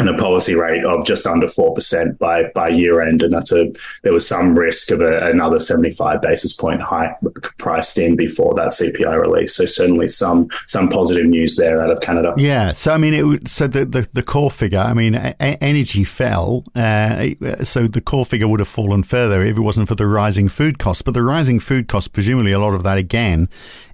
and 0.00 0.08
a 0.08 0.14
policy 0.14 0.54
rate 0.54 0.84
of 0.84 1.04
just 1.04 1.26
under 1.26 1.46
four 1.46 1.74
percent 1.74 2.18
by 2.18 2.44
by 2.54 2.68
year 2.68 3.02
end, 3.02 3.22
and 3.22 3.32
that's 3.32 3.52
a 3.52 3.70
there 4.02 4.12
was 4.12 4.26
some 4.26 4.58
risk 4.58 4.90
of 4.90 5.00
a, 5.00 5.26
another 5.26 5.58
seventy 5.58 5.92
five 5.92 6.22
basis 6.22 6.54
point 6.54 6.80
hike 6.80 7.14
priced 7.58 7.98
in 7.98 8.16
before 8.16 8.54
that 8.54 8.68
CPI 8.68 9.20
release. 9.20 9.54
So 9.54 9.66
certainly 9.66 10.08
some 10.08 10.48
some 10.66 10.88
positive 10.88 11.26
news 11.26 11.56
there 11.56 11.82
out 11.82 11.90
of 11.90 12.00
Canada. 12.00 12.32
Yeah, 12.36 12.72
so 12.72 12.94
I 12.94 12.96
mean, 12.96 13.14
it, 13.14 13.48
so 13.48 13.66
the, 13.66 13.84
the, 13.84 14.08
the 14.12 14.22
core 14.22 14.50
figure, 14.50 14.78
I 14.78 14.94
mean, 14.94 15.14
a- 15.14 15.36
energy 15.40 16.04
fell, 16.04 16.64
uh, 16.74 17.28
so 17.62 17.86
the 17.86 18.00
core 18.00 18.24
figure 18.24 18.48
would 18.48 18.60
have 18.60 18.68
fallen 18.68 19.02
further 19.02 19.42
if 19.42 19.58
it 19.58 19.60
wasn't 19.60 19.88
for 19.88 19.94
the 19.94 20.06
rising 20.06 20.48
food 20.48 20.78
costs. 20.78 21.02
But 21.02 21.12
the 21.12 21.22
rising 21.22 21.60
food 21.60 21.88
costs, 21.88 22.08
presumably, 22.08 22.52
a 22.52 22.58
lot 22.58 22.74
of 22.74 22.82
that 22.84 22.96
again 22.96 23.48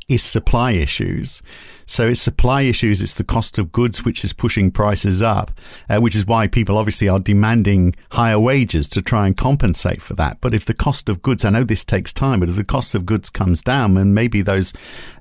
is 0.09 0.23
supply 0.23 0.73
issues. 0.73 1.43
So 1.89 2.09
it's 2.09 2.21
supply 2.21 2.63
issues, 2.63 3.01
it's 3.01 3.15
the 3.15 3.25
cost 3.25 3.59
of 3.59 3.71
goods 3.71 4.05
which 4.05 4.25
is 4.25 4.33
pushing 4.33 4.73
prices 4.73 5.23
up, 5.23 5.53
uh, 5.89 6.01
which 6.01 6.17
is 6.17 6.27
why 6.27 6.49
people 6.49 6.77
obviously 6.77 7.09
are 7.09 7.21
demanding 7.21 7.95
higher 8.11 8.41
wages 8.41 8.89
to 8.91 9.03
try 9.03 9.27
and 9.27 9.37
compensate 9.37 10.03
for 10.03 10.15
that. 10.15 10.41
But 10.41 10.53
if 10.53 10.65
the 10.65 10.75
cost 10.75 11.09
of 11.09 11.23
goods, 11.23 11.45
I 11.45 11.51
know 11.51 11.63
this 11.63 11.85
takes 11.85 12.13
time, 12.13 12.41
but 12.41 12.49
if 12.49 12.57
the 12.57 12.65
cost 12.65 12.97
of 12.97 13.07
goods 13.07 13.31
comes 13.31 13.63
down, 13.63 13.97
and 13.97 14.15
maybe 14.15 14.43
those, 14.43 14.73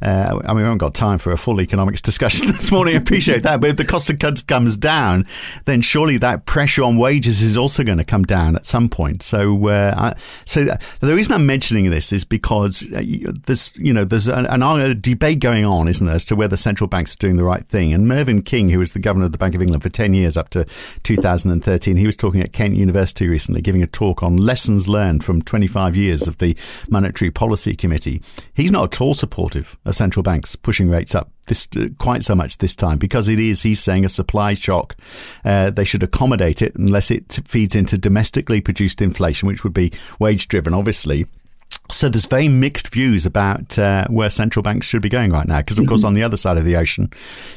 uh, 0.02 0.40
I 0.44 0.50
mean, 0.50 0.58
we 0.58 0.64
haven't 0.64 0.80
got 0.80 0.96
time 0.96 1.20
for 1.20 1.32
a 1.32 1.38
full 1.38 1.62
economics 1.62 2.02
discussion 2.02 2.48
this 2.52 2.72
morning, 2.72 2.96
I 2.96 2.98
appreciate 2.98 3.44
that, 3.44 3.62
but 3.62 3.70
if 3.70 3.78
the 3.78 3.86
cost 3.86 4.10
of 4.10 4.18
goods 4.18 4.42
comes 4.42 4.76
down, 4.76 5.26
then 5.66 5.82
surely 5.82 6.18
that 6.18 6.46
pressure 6.46 6.84
on 6.84 6.98
wages 6.98 7.44
is 7.44 7.58
also 7.58 7.84
going 7.84 8.00
to 8.00 8.04
come 8.04 8.24
down 8.24 8.56
at 8.56 8.66
some 8.66 8.90
point. 8.90 9.22
So, 9.22 9.68
uh, 9.68 9.94
I, 9.96 10.20
so 10.46 10.64
the 10.64 11.14
reason 11.14 11.34
I'm 11.34 11.46
mentioning 11.46 11.92
this 11.92 12.12
is 12.12 12.26
because 12.26 12.92
uh, 12.92 13.04
there's, 13.46 13.76
you 13.78 13.94
know, 13.94 14.04
there's 14.04 14.28
an, 14.28 14.48
an, 14.48 14.64
a 14.82 14.96
debate 14.96 15.40
going 15.40 15.66
on, 15.66 15.88
isn't 15.88 16.06
there, 16.06 16.16
as 16.16 16.26
to 16.26 16.36
whether 16.36 16.56
central 16.56 16.88
bank's 16.88 17.16
are 17.16 17.20
doing 17.20 17.38
the 17.38 17.44
right 17.44 17.66
thing. 17.66 17.94
And 17.94 18.08
Mervyn 18.08 18.42
King, 18.42 18.70
who 18.70 18.80
was 18.80 18.94
the 18.94 19.00
governor 19.00 19.26
of 19.26 19.32
the 19.32 19.38
Bank 19.38 19.56
of 19.56 19.62
England 19.62 19.84
for 19.84 19.90
10 19.90 20.14
years 20.14 20.38
up 20.38 20.50
to 20.50 20.66
2013, 21.04 21.98
he 21.98 22.06
was 22.06 22.16
talking 22.16 22.42
at 22.42 22.54
Kent 22.54 22.76
University 22.76 23.28
recently, 23.28 23.62
giving 23.62 23.84
a 23.84 23.88
talk 23.88 24.24
on 24.24 24.38
lessons 24.38 24.88
learned 24.88 25.24
from 25.24 25.42
25 25.42 25.96
years 25.96 26.28
of 26.28 26.38
the 26.38 26.58
Monetary 26.90 27.32
Policy 27.32 27.76
Committee. 27.76 28.22
He's 28.54 28.72
not 28.72 28.94
at 28.94 29.02
all 29.02 29.14
supportive 29.14 29.78
of 29.86 29.96
central 29.96 30.24
banks 30.24 30.56
pushing 30.56 30.90
rates 30.90 31.16
up 31.16 31.32
this 31.48 31.68
uh, 31.78 31.90
quite 31.98 32.24
so 32.24 32.36
much 32.36 32.58
this 32.58 32.76
time 32.76 32.98
because 32.98 33.28
it 33.28 33.40
is, 33.40 33.64
he's 33.64 33.80
saying, 33.80 34.06
a 34.06 34.10
supply 34.10 34.54
shock. 34.54 34.96
Uh, 35.44 35.70
they 35.70 35.84
should 35.84 36.04
accommodate 36.04 36.62
it 36.62 36.76
unless 36.76 37.12
it 37.12 37.40
feeds 37.46 37.76
into 37.76 37.98
domestically 37.98 38.62
produced 38.62 39.02
inflation, 39.02 39.48
which 39.48 39.64
would 39.64 39.74
be 39.74 39.92
wage 40.20 40.48
driven, 40.48 40.74
obviously. 40.74 41.26
So 41.90 42.10
there's 42.10 42.26
very 42.26 42.48
mixed 42.48 42.92
views 42.92 43.26
about 43.26 43.78
uh, 43.78 44.08
where 44.10 44.30
central 44.30 44.64
banks 44.64 44.88
should 44.88 45.02
be 45.02 45.10
going 45.10 45.32
right 45.32 45.48
now. 45.48 45.60
Because 45.60 45.78
of 45.78 45.84
mm-hmm. 45.84 45.90
course, 45.90 46.04
on 46.04 46.14
the 46.14 46.24
other 46.24 46.38
side 46.38 46.58
of 46.58 46.66
the 46.66 46.76
ocean, 46.76 47.12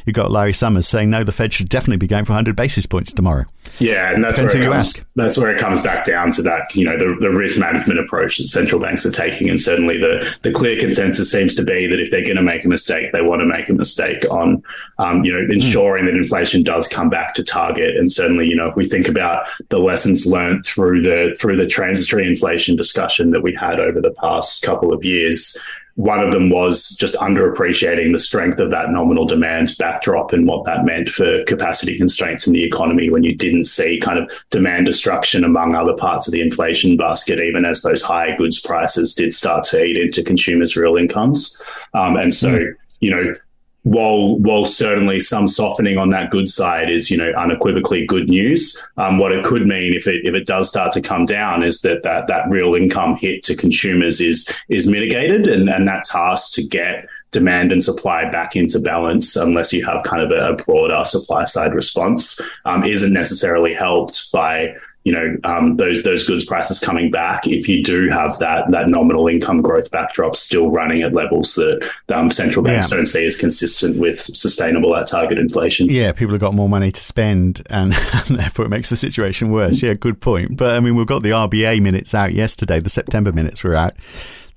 you've 0.04 0.14
got 0.14 0.30
Larry 0.30 0.52
Summers 0.52 0.86
saying 0.86 1.10
no, 1.10 1.24
the 1.24 1.32
Fed 1.32 1.52
should 1.52 1.68
definitely 1.68 1.96
be 1.96 2.06
going 2.06 2.24
for 2.24 2.32
100 2.32 2.54
basis 2.54 2.86
points 2.86 3.12
tomorrow. 3.12 3.44
Yeah, 3.78 4.12
and 4.12 4.24
that's 4.24 4.38
where 4.38 4.48
it 4.48 4.64
comes, 4.64 4.74
ask. 4.74 5.06
that's 5.14 5.38
where 5.38 5.54
it 5.54 5.58
comes 5.58 5.80
back 5.82 6.04
down 6.04 6.32
to 6.32 6.42
that 6.42 6.74
you 6.74 6.84
know 6.84 6.98
the, 6.98 7.16
the 7.20 7.30
risk 7.30 7.58
management 7.58 8.00
approach 8.00 8.38
that 8.38 8.48
central 8.48 8.80
banks 8.80 9.06
are 9.06 9.10
taking, 9.10 9.48
and 9.48 9.60
certainly 9.60 9.98
the 9.98 10.28
the 10.42 10.52
clear 10.52 10.78
consensus 10.78 11.30
seems 11.30 11.54
to 11.54 11.62
be 11.62 11.86
that 11.86 12.00
if 12.00 12.10
they're 12.10 12.24
going 12.24 12.36
to 12.36 12.42
make 12.42 12.64
a 12.64 12.68
mistake, 12.68 13.12
they 13.12 13.22
want 13.22 13.40
to 13.40 13.46
make 13.46 13.68
a 13.68 13.72
mistake 13.72 14.24
on 14.30 14.62
um, 14.98 15.24
you 15.24 15.32
know 15.32 15.44
hmm. 15.44 15.52
ensuring 15.52 16.04
mm. 16.04 16.08
that 16.08 16.16
inflation 16.16 16.62
does 16.62 16.88
come 16.88 17.08
back 17.08 17.34
to 17.34 17.44
target. 17.44 17.96
And 17.96 18.12
certainly, 18.12 18.46
you 18.46 18.56
know, 18.56 18.68
if 18.68 18.76
we 18.76 18.84
think 18.84 19.08
about 19.08 19.44
the 19.68 19.78
lessons 19.78 20.26
learned 20.26 20.66
through 20.66 21.02
the 21.02 21.36
through 21.38 21.56
the 21.56 21.66
transitory 21.66 22.26
inflation 22.26 22.76
discussion 22.76 23.30
that 23.30 23.42
we 23.42 23.54
had 23.54 23.80
over 23.80 24.00
the 24.00 24.12
past 24.12 24.62
couple 24.62 24.92
of 24.92 25.04
years. 25.04 25.56
One 25.98 26.20
of 26.20 26.30
them 26.30 26.48
was 26.48 26.90
just 26.90 27.16
underappreciating 27.16 28.12
the 28.12 28.20
strength 28.20 28.60
of 28.60 28.70
that 28.70 28.92
nominal 28.92 29.26
demand 29.26 29.72
backdrop 29.80 30.32
and 30.32 30.46
what 30.46 30.64
that 30.64 30.84
meant 30.84 31.08
for 31.08 31.42
capacity 31.42 31.96
constraints 31.98 32.46
in 32.46 32.52
the 32.52 32.62
economy 32.62 33.10
when 33.10 33.24
you 33.24 33.34
didn't 33.34 33.64
see 33.64 33.98
kind 33.98 34.16
of 34.16 34.30
demand 34.50 34.86
destruction 34.86 35.42
among 35.42 35.74
other 35.74 35.94
parts 35.94 36.28
of 36.28 36.32
the 36.32 36.40
inflation 36.40 36.96
basket, 36.96 37.40
even 37.40 37.64
as 37.64 37.82
those 37.82 38.00
higher 38.00 38.36
goods 38.36 38.60
prices 38.60 39.12
did 39.12 39.34
start 39.34 39.64
to 39.64 39.82
eat 39.82 39.96
into 39.96 40.22
consumers' 40.22 40.76
real 40.76 40.96
incomes. 40.96 41.60
Um, 41.94 42.16
and 42.16 42.32
so, 42.32 42.60
mm. 42.60 42.74
you 43.00 43.10
know, 43.10 43.34
while 43.84 44.36
while 44.38 44.64
certainly 44.64 45.20
some 45.20 45.48
softening 45.48 45.96
on 45.98 46.10
that 46.10 46.30
good 46.30 46.48
side 46.48 46.90
is 46.90 47.10
you 47.10 47.16
know 47.16 47.32
unequivocally 47.36 48.04
good 48.04 48.28
news, 48.28 48.80
um, 48.96 49.18
what 49.18 49.32
it 49.32 49.44
could 49.44 49.66
mean 49.66 49.94
if 49.94 50.06
it 50.06 50.24
if 50.24 50.34
it 50.34 50.46
does 50.46 50.68
start 50.68 50.92
to 50.92 51.00
come 51.00 51.24
down 51.24 51.64
is 51.64 51.80
that 51.82 52.02
that 52.02 52.26
that 52.26 52.48
real 52.50 52.74
income 52.74 53.16
hit 53.16 53.42
to 53.44 53.54
consumers 53.54 54.20
is 54.20 54.48
is 54.68 54.88
mitigated, 54.88 55.46
and 55.46 55.68
and 55.68 55.86
that 55.88 56.04
task 56.04 56.54
to 56.54 56.66
get 56.66 57.08
demand 57.30 57.72
and 57.72 57.84
supply 57.84 58.28
back 58.30 58.56
into 58.56 58.80
balance, 58.80 59.36
unless 59.36 59.72
you 59.72 59.84
have 59.84 60.02
kind 60.02 60.22
of 60.22 60.30
a, 60.32 60.62
broader 60.64 61.04
supply 61.04 61.44
side 61.44 61.74
response, 61.74 62.40
um, 62.64 62.84
isn't 62.84 63.12
necessarily 63.12 63.74
helped 63.74 64.32
by 64.32 64.74
you 65.08 65.14
know 65.14 65.38
um, 65.44 65.76
those 65.76 66.02
those 66.02 66.26
goods 66.26 66.44
prices 66.44 66.78
coming 66.78 67.10
back 67.10 67.46
if 67.46 67.66
you 67.66 67.82
do 67.82 68.10
have 68.10 68.38
that 68.40 68.70
that 68.70 68.90
nominal 68.90 69.26
income 69.26 69.62
growth 69.62 69.90
backdrop 69.90 70.36
still 70.36 70.68
running 70.68 71.00
at 71.00 71.14
levels 71.14 71.54
that 71.54 71.80
um, 72.10 72.30
central 72.30 72.62
banks 72.62 72.90
yeah. 72.90 72.96
don't 72.98 73.06
see 73.06 73.24
as 73.24 73.40
consistent 73.40 73.96
with 73.96 74.20
sustainable 74.20 74.94
at 74.94 75.06
target 75.06 75.38
inflation. 75.38 75.88
Yeah, 75.88 76.12
people 76.12 76.34
have 76.34 76.42
got 76.42 76.52
more 76.52 76.68
money 76.68 76.92
to 76.92 77.00
spend, 77.02 77.62
and, 77.70 77.94
and 78.12 78.38
therefore 78.38 78.66
it 78.66 78.68
makes 78.68 78.90
the 78.90 78.96
situation 78.96 79.50
worse. 79.50 79.82
Yeah, 79.82 79.94
good 79.94 80.20
point. 80.20 80.58
But 80.58 80.74
I 80.74 80.80
mean, 80.80 80.94
we've 80.94 81.06
got 81.06 81.22
the 81.22 81.30
RBA 81.30 81.80
minutes 81.80 82.14
out 82.14 82.32
yesterday. 82.32 82.80
The 82.80 82.90
September 82.90 83.32
minutes 83.32 83.64
were 83.64 83.74
out. 83.74 83.94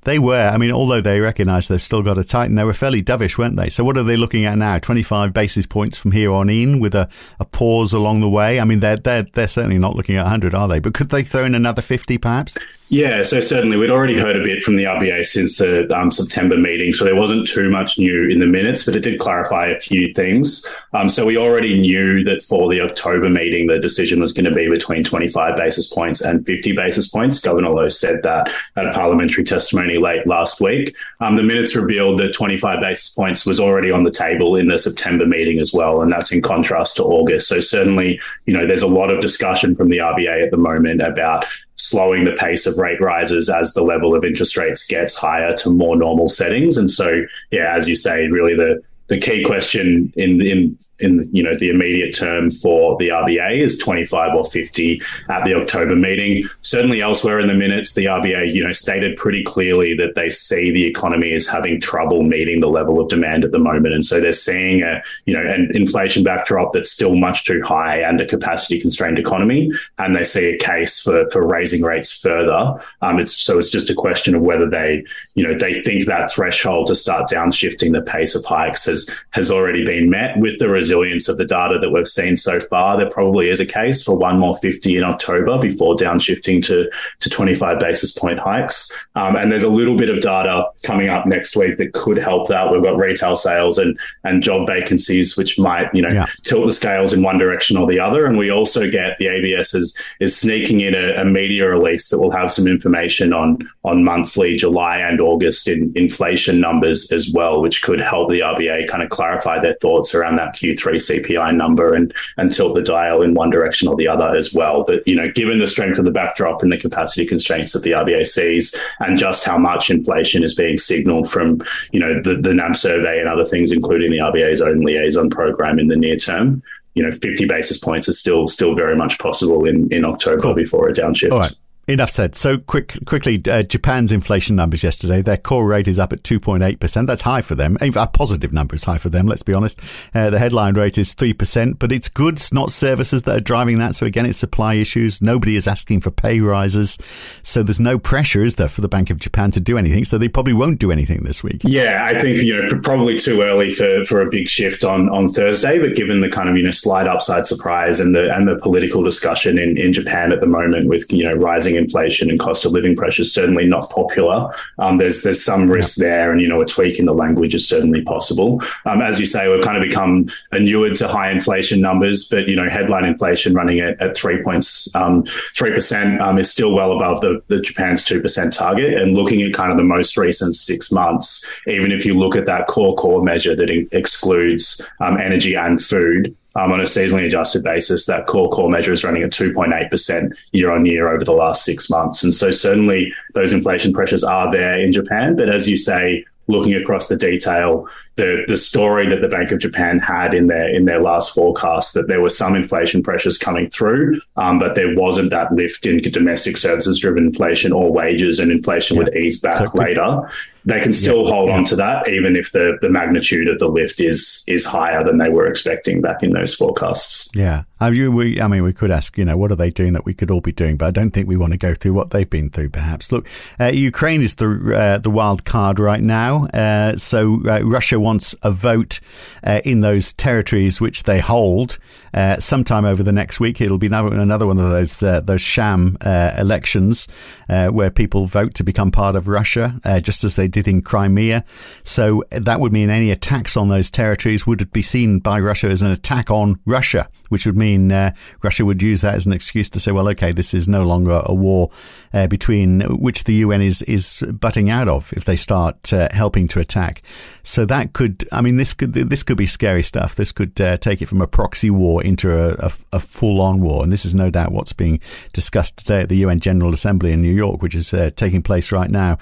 They 0.03 0.17
were. 0.17 0.49
I 0.49 0.57
mean, 0.57 0.71
although 0.71 1.01
they 1.01 1.19
recognise 1.19 1.67
they've 1.67 1.81
still 1.81 2.01
got 2.01 2.15
to 2.15 2.23
tighten, 2.23 2.55
they 2.55 2.63
were 2.63 2.73
fairly 2.73 3.03
dovish, 3.03 3.37
weren't 3.37 3.55
they? 3.55 3.69
So 3.69 3.83
what 3.83 3.97
are 3.97 4.03
they 4.03 4.17
looking 4.17 4.45
at 4.45 4.57
now? 4.57 4.79
25 4.79 5.31
basis 5.31 5.67
points 5.67 5.97
from 5.97 6.11
here 6.11 6.31
on 6.31 6.49
in 6.49 6.79
with 6.79 6.95
a, 6.95 7.07
a 7.39 7.45
pause 7.45 7.93
along 7.93 8.21
the 8.21 8.29
way? 8.29 8.59
I 8.59 8.65
mean, 8.65 8.79
they're, 8.79 8.97
they're, 8.97 9.23
they're 9.23 9.47
certainly 9.47 9.77
not 9.77 9.95
looking 9.95 10.15
at 10.15 10.23
100, 10.23 10.55
are 10.55 10.67
they? 10.67 10.79
But 10.79 10.95
could 10.95 11.09
they 11.09 11.21
throw 11.21 11.45
in 11.45 11.53
another 11.53 11.83
50 11.83 12.17
perhaps? 12.17 12.57
Yeah, 12.93 13.23
so 13.23 13.39
certainly 13.39 13.77
we'd 13.77 13.89
already 13.89 14.19
heard 14.19 14.35
a 14.35 14.43
bit 14.43 14.61
from 14.61 14.75
the 14.75 14.83
RBA 14.83 15.25
since 15.25 15.59
the 15.59 15.89
um, 15.97 16.11
September 16.11 16.57
meeting, 16.57 16.91
so 16.91 17.05
there 17.05 17.15
wasn't 17.15 17.47
too 17.47 17.69
much 17.69 17.97
new 17.97 18.27
in 18.29 18.39
the 18.39 18.45
minutes, 18.45 18.83
but 18.83 18.97
it 18.97 18.99
did 18.99 19.17
clarify 19.17 19.67
a 19.67 19.79
few 19.79 20.13
things. 20.13 20.67
Um, 20.91 21.07
so 21.07 21.25
we 21.25 21.37
already 21.37 21.79
knew 21.79 22.21
that 22.25 22.43
for 22.43 22.69
the 22.69 22.81
October 22.81 23.29
meeting, 23.29 23.67
the 23.67 23.79
decision 23.79 24.19
was 24.19 24.33
going 24.33 24.43
to 24.43 24.53
be 24.53 24.67
between 24.67 25.05
25 25.05 25.55
basis 25.55 25.87
points 25.87 26.19
and 26.19 26.45
50 26.45 26.73
basis 26.73 27.07
points. 27.07 27.39
Governor 27.39 27.69
Lowe 27.69 27.87
said 27.87 28.23
that 28.23 28.51
at 28.75 28.85
a 28.85 28.91
parliamentary 28.91 29.45
testimony 29.45 29.97
late 29.97 30.27
last 30.27 30.59
week. 30.59 30.93
Um, 31.21 31.37
the 31.37 31.43
minutes 31.43 31.73
revealed 31.77 32.19
that 32.19 32.33
25 32.33 32.81
basis 32.81 33.07
points 33.07 33.45
was 33.45 33.61
already 33.61 33.89
on 33.89 34.03
the 34.03 34.11
table 34.11 34.57
in 34.57 34.67
the 34.67 34.77
September 34.77 35.25
meeting 35.25 35.59
as 35.59 35.71
well, 35.71 36.01
and 36.01 36.11
that's 36.11 36.33
in 36.33 36.41
contrast 36.41 36.97
to 36.97 37.03
August. 37.03 37.47
So 37.47 37.61
certainly, 37.61 38.19
you 38.47 38.53
know, 38.53 38.67
there's 38.67 38.81
a 38.81 38.87
lot 38.87 39.11
of 39.11 39.21
discussion 39.21 39.77
from 39.77 39.87
the 39.87 39.99
RBA 39.99 40.43
at 40.43 40.51
the 40.51 40.57
moment 40.57 41.01
about 41.01 41.45
slowing 41.75 42.25
the 42.25 42.33
pace 42.33 42.65
of 42.65 42.77
rate 42.77 43.01
rises 43.01 43.49
as 43.49 43.73
the 43.73 43.83
level 43.83 44.13
of 44.13 44.23
interest 44.23 44.57
rates 44.57 44.87
gets 44.87 45.15
higher 45.15 45.55
to 45.57 45.69
more 45.69 45.95
normal 45.95 46.27
settings. 46.27 46.77
And 46.77 46.89
so, 46.89 47.23
yeah, 47.51 47.75
as 47.75 47.87
you 47.87 47.95
say, 47.95 48.27
really 48.27 48.55
the 48.55 48.81
the 49.11 49.19
key 49.19 49.43
question 49.43 50.11
in 50.15 50.41
in 50.41 50.77
in 50.99 51.27
you 51.33 51.43
know 51.43 51.53
the 51.53 51.69
immediate 51.69 52.15
term 52.15 52.49
for 52.49 52.95
the 52.97 53.09
RBA 53.09 53.57
is 53.57 53.77
25 53.77 54.33
or 54.33 54.45
50 54.45 55.01
at 55.27 55.43
the 55.43 55.53
October 55.53 55.97
meeting. 55.97 56.45
Certainly 56.61 57.01
elsewhere 57.01 57.41
in 57.41 57.47
the 57.47 57.53
minutes, 57.53 57.91
the 57.93 58.05
RBA 58.05 58.53
you 58.53 58.63
know 58.63 58.71
stated 58.71 59.17
pretty 59.17 59.43
clearly 59.43 59.93
that 59.95 60.15
they 60.15 60.29
see 60.29 60.71
the 60.71 60.85
economy 60.85 61.33
as 61.33 61.45
having 61.45 61.81
trouble 61.81 62.23
meeting 62.23 62.61
the 62.61 62.69
level 62.69 63.01
of 63.01 63.09
demand 63.09 63.43
at 63.43 63.51
the 63.51 63.59
moment, 63.59 63.93
and 63.93 64.05
so 64.05 64.21
they're 64.21 64.31
seeing 64.31 64.81
a 64.81 65.03
you 65.25 65.33
know 65.33 65.41
an 65.45 65.69
inflation 65.73 66.23
backdrop 66.23 66.71
that's 66.71 66.89
still 66.89 67.15
much 67.15 67.43
too 67.43 67.61
high 67.65 67.97
and 67.97 68.21
a 68.21 68.25
capacity 68.25 68.79
constrained 68.79 69.19
economy, 69.19 69.69
and 69.97 70.15
they 70.15 70.23
see 70.23 70.45
a 70.45 70.57
case 70.57 71.01
for 71.01 71.29
for 71.31 71.45
raising 71.45 71.81
rates 71.81 72.17
further. 72.17 72.81
Um, 73.01 73.19
it's 73.19 73.35
so 73.35 73.59
it's 73.59 73.71
just 73.71 73.89
a 73.89 73.95
question 73.95 74.35
of 74.35 74.41
whether 74.41 74.69
they 74.69 75.03
you 75.35 75.45
know 75.45 75.57
they 75.57 75.73
think 75.73 76.05
that 76.05 76.31
threshold 76.31 76.87
to 76.87 76.95
start 76.95 77.29
downshifting 77.29 77.91
the 77.91 78.01
pace 78.01 78.35
of 78.35 78.45
hikes 78.45 78.85
has 78.85 79.00
has 79.31 79.51
already 79.51 79.83
been 79.83 80.09
met 80.09 80.37
with 80.37 80.59
the 80.59 80.69
resilience 80.69 81.27
of 81.27 81.37
the 81.37 81.45
data 81.45 81.79
that 81.79 81.89
we've 81.91 82.07
seen 82.07 82.37
so 82.37 82.59
far. 82.59 82.97
There 82.97 83.09
probably 83.09 83.49
is 83.49 83.59
a 83.59 83.65
case 83.65 84.03
for 84.03 84.17
one 84.17 84.39
more 84.39 84.57
50 84.57 84.97
in 84.97 85.03
October 85.03 85.57
before 85.59 85.95
downshifting 85.95 86.63
to, 86.65 86.89
to 87.19 87.29
25 87.29 87.79
basis 87.79 88.11
point 88.11 88.39
hikes. 88.39 88.91
Um, 89.15 89.35
and 89.35 89.51
there's 89.51 89.63
a 89.63 89.69
little 89.69 89.97
bit 89.97 90.09
of 90.09 90.21
data 90.21 90.65
coming 90.83 91.09
up 91.09 91.25
next 91.25 91.55
week 91.55 91.77
that 91.77 91.93
could 91.93 92.17
help 92.17 92.47
that. 92.47 92.71
We've 92.71 92.83
got 92.83 92.97
retail 92.97 93.35
sales 93.35 93.77
and, 93.77 93.97
and 94.23 94.43
job 94.43 94.67
vacancies, 94.67 95.37
which 95.37 95.59
might, 95.59 95.93
you 95.93 96.01
know, 96.01 96.13
yeah. 96.13 96.27
tilt 96.43 96.67
the 96.67 96.73
scales 96.73 97.13
in 97.13 97.23
one 97.23 97.37
direction 97.37 97.77
or 97.77 97.87
the 97.87 97.99
other. 97.99 98.25
And 98.25 98.37
we 98.37 98.49
also 98.51 98.89
get 98.89 99.17
the 99.17 99.27
ABS 99.27 99.73
is, 99.73 99.97
is 100.19 100.37
sneaking 100.37 100.81
in 100.81 100.93
a, 100.93 101.21
a 101.21 101.25
media 101.25 101.69
release 101.69 102.09
that 102.09 102.19
will 102.19 102.31
have 102.31 102.51
some 102.51 102.67
information 102.67 103.33
on, 103.33 103.59
on 103.83 104.03
monthly 104.03 104.55
July 104.55 104.97
and 104.97 105.21
August 105.21 105.67
in 105.67 105.91
inflation 105.95 106.59
numbers 106.59 107.11
as 107.11 107.31
well, 107.33 107.61
which 107.61 107.81
could 107.81 107.99
help 107.99 108.29
the 108.29 108.39
RBA 108.39 108.87
kind 108.91 109.03
of 109.03 109.09
clarify 109.09 109.59
their 109.59 109.73
thoughts 109.75 110.13
around 110.13 110.35
that 110.35 110.55
Q3 110.55 111.23
CPI 111.23 111.55
number 111.55 111.93
and, 111.93 112.13
and 112.37 112.53
tilt 112.53 112.75
the 112.75 112.81
dial 112.81 113.21
in 113.21 113.33
one 113.33 113.49
direction 113.49 113.87
or 113.87 113.95
the 113.95 114.07
other 114.07 114.35
as 114.35 114.53
well. 114.53 114.83
But, 114.83 115.07
you 115.07 115.15
know, 115.15 115.31
given 115.31 115.59
the 115.59 115.67
strength 115.67 115.97
of 115.97 116.05
the 116.05 116.11
backdrop 116.11 116.61
and 116.61 116.71
the 116.71 116.77
capacity 116.77 117.25
constraints 117.25 117.71
that 117.71 117.83
the 117.83 117.91
RBA 117.91 118.27
sees 118.27 118.75
and 118.99 119.17
just 119.17 119.45
how 119.45 119.57
much 119.57 119.89
inflation 119.89 120.43
is 120.43 120.53
being 120.53 120.77
signaled 120.77 121.31
from, 121.31 121.61
you 121.91 121.99
know, 121.99 122.21
the, 122.21 122.35
the 122.35 122.53
NAB 122.53 122.75
survey 122.75 123.19
and 123.19 123.29
other 123.29 123.45
things, 123.45 123.71
including 123.71 124.11
the 124.11 124.17
RBA's 124.17 124.61
own 124.61 124.81
liaison 124.81 125.29
program 125.29 125.79
in 125.79 125.87
the 125.87 125.95
near 125.95 126.17
term, 126.17 126.61
you 126.93 127.03
know, 127.03 127.11
50 127.11 127.45
basis 127.45 127.77
points 127.77 128.09
is 128.09 128.19
still 128.19 128.47
still 128.47 128.75
very 128.75 128.95
much 128.95 129.17
possible 129.19 129.65
in, 129.65 129.91
in 129.93 130.03
October 130.03 130.41
cool. 130.41 130.53
before 130.53 130.89
a 130.89 130.93
downshift. 130.93 131.31
All 131.31 131.39
right. 131.39 131.55
Enough 131.91 132.09
said. 132.09 132.35
So 132.35 132.57
quick, 132.57 132.97
quickly, 133.05 133.41
uh, 133.49 133.63
Japan's 133.63 134.11
inflation 134.11 134.55
numbers 134.55 134.83
yesterday. 134.83 135.21
Their 135.21 135.37
core 135.37 135.67
rate 135.67 135.87
is 135.87 135.99
up 135.99 136.13
at 136.13 136.23
2.8%. 136.23 137.07
That's 137.07 137.23
high 137.23 137.41
for 137.41 137.55
them. 137.55 137.77
A 137.81 138.07
positive 138.07 138.53
number 138.53 138.75
is 138.75 138.83
high 138.83 138.97
for 138.97 139.09
them, 139.09 139.27
let's 139.27 139.43
be 139.43 139.53
honest. 139.53 139.81
Uh, 140.13 140.29
the 140.29 140.39
headline 140.39 140.75
rate 140.75 140.97
is 140.97 141.13
3%, 141.13 141.79
but 141.79 141.91
it's 141.91 142.07
goods, 142.09 142.53
not 142.53 142.71
services 142.71 143.23
that 143.23 143.35
are 143.35 143.41
driving 143.41 143.77
that. 143.79 143.95
So 143.95 144.05
again, 144.05 144.25
it's 144.25 144.37
supply 144.37 144.75
issues. 144.75 145.21
Nobody 145.21 145.55
is 145.55 145.67
asking 145.67 146.01
for 146.01 146.11
pay 146.11 146.39
rises. 146.39 146.97
So 147.43 147.61
there's 147.61 147.79
no 147.79 147.99
pressure, 147.99 148.43
is 148.43 148.55
there, 148.55 148.69
for 148.69 148.81
the 148.81 148.87
Bank 148.87 149.09
of 149.09 149.17
Japan 149.19 149.51
to 149.51 149.59
do 149.59 149.77
anything? 149.77 150.05
So 150.05 150.17
they 150.17 150.29
probably 150.29 150.53
won't 150.53 150.79
do 150.79 150.91
anything 150.91 151.23
this 151.23 151.43
week. 151.43 151.61
Yeah, 151.63 152.05
I 152.05 152.13
think, 152.13 152.41
you 152.41 152.55
know, 152.55 152.79
probably 152.81 153.17
too 153.17 153.41
early 153.41 153.69
for, 153.69 154.05
for 154.05 154.21
a 154.21 154.29
big 154.29 154.47
shift 154.47 154.83
on, 154.83 155.09
on 155.09 155.27
Thursday, 155.27 155.77
but 155.77 155.95
given 155.95 156.21
the 156.21 156.29
kind 156.29 156.47
of, 156.47 156.55
you 156.55 156.63
know, 156.63 156.71
slight 156.71 157.07
upside 157.07 157.47
surprise 157.47 157.99
and 157.99 158.15
the, 158.15 158.33
and 158.33 158.47
the 158.47 158.57
political 158.57 159.03
discussion 159.03 159.57
in, 159.57 159.77
in 159.77 159.91
Japan 159.91 160.31
at 160.31 160.39
the 160.39 160.47
moment 160.47 160.87
with, 160.87 161.11
you 161.11 161.25
know, 161.25 161.33
rising 161.33 161.71
rising 161.71 161.75
inflation 161.81 162.29
and 162.29 162.39
cost 162.39 162.65
of 162.65 162.71
living 162.71 162.95
pressures 162.95 163.33
certainly 163.33 163.65
not 163.67 163.89
popular. 163.89 164.53
Um, 164.79 164.97
there's 164.97 165.23
there's 165.23 165.43
some 165.43 165.69
risk 165.69 165.97
there, 165.97 166.31
and 166.31 166.41
you 166.41 166.47
know 166.47 166.61
a 166.61 166.65
tweak 166.65 166.99
in 166.99 167.05
the 167.05 167.13
language 167.13 167.55
is 167.55 167.67
certainly 167.67 168.01
possible. 168.01 168.61
Um, 168.85 169.01
as 169.01 169.19
you 169.19 169.25
say, 169.25 169.47
we've 169.49 169.63
kind 169.63 169.77
of 169.77 169.83
become 169.83 170.27
inured 170.51 170.95
to 170.97 171.07
high 171.07 171.31
inflation 171.31 171.81
numbers, 171.81 172.27
but 172.29 172.47
you 172.47 172.55
know 172.55 172.69
headline 172.69 173.05
inflation 173.05 173.53
running 173.53 173.79
at, 173.79 173.99
at 174.01 174.15
three 174.15 174.41
points 174.41 174.93
um, 174.95 175.25
three 175.55 175.71
percent 175.71 176.21
um, 176.21 176.37
is 176.37 176.51
still 176.51 176.73
well 176.73 176.91
above 176.93 177.21
the, 177.21 177.41
the 177.47 177.59
Japan's 177.59 178.03
two 178.03 178.21
percent 178.21 178.53
target. 178.53 178.93
And 178.93 179.15
looking 179.15 179.41
at 179.41 179.53
kind 179.53 179.71
of 179.71 179.77
the 179.77 179.83
most 179.83 180.17
recent 180.17 180.55
six 180.55 180.91
months, 180.91 181.45
even 181.67 181.91
if 181.91 182.05
you 182.05 182.13
look 182.13 182.35
at 182.35 182.45
that 182.45 182.67
core 182.67 182.95
core 182.95 183.23
measure 183.23 183.55
that 183.55 183.69
excludes 183.91 184.81
um, 184.99 185.17
energy 185.17 185.55
and 185.55 185.81
food, 185.81 186.35
um, 186.55 186.71
on 186.71 186.79
a 186.79 186.83
seasonally 186.83 187.25
adjusted 187.25 187.63
basis, 187.63 188.05
that 188.05 188.27
core 188.27 188.49
core 188.49 188.69
measure 188.69 188.91
is 188.91 189.03
running 189.03 189.23
at 189.23 189.31
2.8% 189.31 190.33
year 190.51 190.71
on 190.71 190.85
year 190.85 191.11
over 191.11 191.23
the 191.23 191.31
last 191.31 191.63
six 191.63 191.89
months. 191.89 192.23
And 192.23 192.35
so 192.35 192.51
certainly 192.51 193.13
those 193.33 193.53
inflation 193.53 193.93
pressures 193.93 194.23
are 194.23 194.51
there 194.51 194.79
in 194.79 194.91
Japan. 194.91 195.35
But 195.35 195.49
as 195.49 195.69
you 195.69 195.77
say, 195.77 196.25
looking 196.47 196.75
across 196.75 197.07
the 197.07 197.15
detail, 197.15 197.87
the 198.15 198.43
the 198.47 198.57
story 198.57 199.07
that 199.09 199.21
the 199.21 199.27
Bank 199.27 199.51
of 199.51 199.59
Japan 199.59 199.99
had 199.99 200.33
in 200.33 200.47
their 200.47 200.67
in 200.73 200.85
their 200.85 201.01
last 201.01 201.33
forecast 201.33 201.93
that 201.93 202.07
there 202.07 202.21
were 202.21 202.29
some 202.29 202.55
inflation 202.55 203.01
pressures 203.01 203.37
coming 203.37 203.69
through, 203.69 204.19
um, 204.35 204.59
but 204.59 204.75
there 204.75 204.95
wasn't 204.95 205.29
that 205.31 205.51
lift 205.53 205.85
in 205.85 206.01
domestic 206.01 206.57
services 206.57 206.99
driven 206.99 207.25
inflation 207.25 207.71
or 207.71 207.91
wages, 207.91 208.39
and 208.39 208.51
inflation 208.51 208.97
yeah. 208.97 209.03
would 209.03 209.15
ease 209.15 209.39
back 209.39 209.57
so 209.57 209.71
later. 209.73 210.29
They 210.65 210.79
can 210.79 210.93
still 210.93 211.23
yeah, 211.23 211.31
hold 211.31 211.49
yeah. 211.49 211.57
on 211.57 211.65
to 211.65 211.75
that, 211.75 212.07
even 212.09 212.35
if 212.35 212.51
the, 212.51 212.77
the 212.81 212.89
magnitude 212.89 213.47
of 213.49 213.59
the 213.59 213.67
lift 213.67 213.99
is 213.99 214.43
is 214.47 214.65
higher 214.65 215.03
than 215.03 215.17
they 215.17 215.29
were 215.29 215.47
expecting 215.47 216.01
back 216.01 216.23
in 216.23 216.31
those 216.31 216.53
forecasts. 216.53 217.29
Yeah, 217.35 217.63
I 217.81 217.89
mean, 217.89 218.13
we, 218.13 218.39
I 218.39 218.47
mean, 218.47 218.63
we 218.63 218.73
could 218.73 218.91
ask, 218.91 219.17
you 219.17 219.25
know, 219.25 219.35
what 219.35 219.51
are 219.51 219.55
they 219.55 219.71
doing 219.71 219.93
that 219.93 220.05
we 220.05 220.13
could 220.13 220.29
all 220.29 220.39
be 220.39 220.51
doing? 220.51 220.77
But 220.77 220.85
I 220.85 220.91
don't 220.91 221.09
think 221.09 221.27
we 221.27 221.35
want 221.35 221.53
to 221.53 221.57
go 221.57 221.73
through 221.73 221.93
what 221.93 222.11
they've 222.11 222.29
been 222.29 222.51
through. 222.51 222.69
Perhaps 222.69 223.11
look, 223.11 223.27
uh, 223.59 223.71
Ukraine 223.73 224.21
is 224.21 224.35
the 224.35 224.75
uh, 224.75 224.97
the 224.99 225.09
wild 225.09 225.45
card 225.45 225.79
right 225.79 226.01
now. 226.01 226.45
Uh, 226.53 226.95
so 226.95 227.41
uh, 227.47 227.61
Russia 227.63 227.99
wants 227.99 228.35
a 228.43 228.51
vote 228.51 228.99
uh, 229.43 229.61
in 229.65 229.81
those 229.81 230.13
territories 230.13 230.79
which 230.79 231.03
they 231.03 231.19
hold 231.19 231.79
uh, 232.13 232.37
sometime 232.37 232.85
over 232.85 233.01
the 233.01 233.11
next 233.11 233.39
week. 233.39 233.59
It'll 233.59 233.79
be 233.79 233.87
another 233.87 234.45
one 234.45 234.59
of 234.59 234.69
those 234.69 234.99
those 234.99 235.41
sham 235.41 235.97
elections 236.03 237.07
where 237.47 237.89
people 237.89 238.27
vote 238.27 238.53
to 238.55 238.63
become 238.63 238.91
part 238.91 239.15
of 239.15 239.27
Russia, 239.27 239.79
just 240.03 240.23
as 240.23 240.35
they 240.35 240.47
did 240.51 240.67
in 240.67 240.81
Crimea. 240.81 241.43
So 241.83 242.23
that 242.31 242.59
would 242.59 242.71
mean 242.71 242.89
any 242.89 243.11
attacks 243.11 243.57
on 243.57 243.69
those 243.69 243.89
territories 243.89 244.45
would 244.45 244.71
be 244.71 244.81
seen 244.81 245.19
by 245.19 245.39
Russia 245.39 245.67
as 245.67 245.81
an 245.81 245.91
attack 245.91 246.29
on 246.29 246.55
Russia, 246.65 247.07
which 247.29 247.45
would 247.45 247.57
mean 247.57 247.91
uh, 247.91 248.13
Russia 248.43 248.65
would 248.65 248.81
use 248.81 249.01
that 249.01 249.15
as 249.15 249.25
an 249.25 249.33
excuse 249.33 249.69
to 249.71 249.79
say, 249.79 249.91
well, 249.91 250.07
okay, 250.09 250.31
this 250.31 250.53
is 250.53 250.67
no 250.67 250.83
longer 250.83 251.21
a 251.25 251.33
war 251.33 251.69
uh, 252.13 252.27
between 252.27 252.81
which 252.99 253.23
the 253.23 253.35
UN 253.35 253.61
is 253.61 253.81
is 253.83 254.23
butting 254.39 254.69
out 254.69 254.87
of 254.87 255.13
if 255.13 255.25
they 255.25 255.35
start 255.35 255.93
uh, 255.93 256.09
helping 256.11 256.47
to 256.49 256.59
attack. 256.59 257.01
So 257.43 257.65
that 257.65 257.93
could, 257.93 258.27
I 258.31 258.41
mean, 258.41 258.57
this 258.57 258.73
could 258.73 258.93
this 258.93 259.23
could 259.23 259.37
be 259.37 259.45
scary 259.45 259.83
stuff. 259.83 260.15
This 260.15 260.31
could 260.31 260.59
uh, 260.59 260.77
take 260.77 261.01
it 261.01 261.07
from 261.07 261.21
a 261.21 261.27
proxy 261.27 261.69
war 261.69 262.03
into 262.03 262.31
a, 262.31 262.55
a, 262.59 262.71
a 262.93 262.99
full 262.99 263.41
on 263.41 263.61
war, 263.61 263.83
and 263.83 263.91
this 263.91 264.05
is 264.05 264.13
no 264.13 264.29
doubt 264.29 264.51
what's 264.51 264.73
being 264.73 264.99
discussed 265.33 265.77
today 265.77 266.01
at 266.01 266.09
the 266.09 266.17
UN 266.17 266.39
General 266.39 266.73
Assembly 266.73 267.11
in 267.11 267.21
New 267.21 267.33
York, 267.33 267.61
which 267.61 267.75
is 267.75 267.93
uh, 267.93 268.11
taking 268.15 268.41
place 268.41 268.71
right 268.71 268.91
now. 268.91 269.17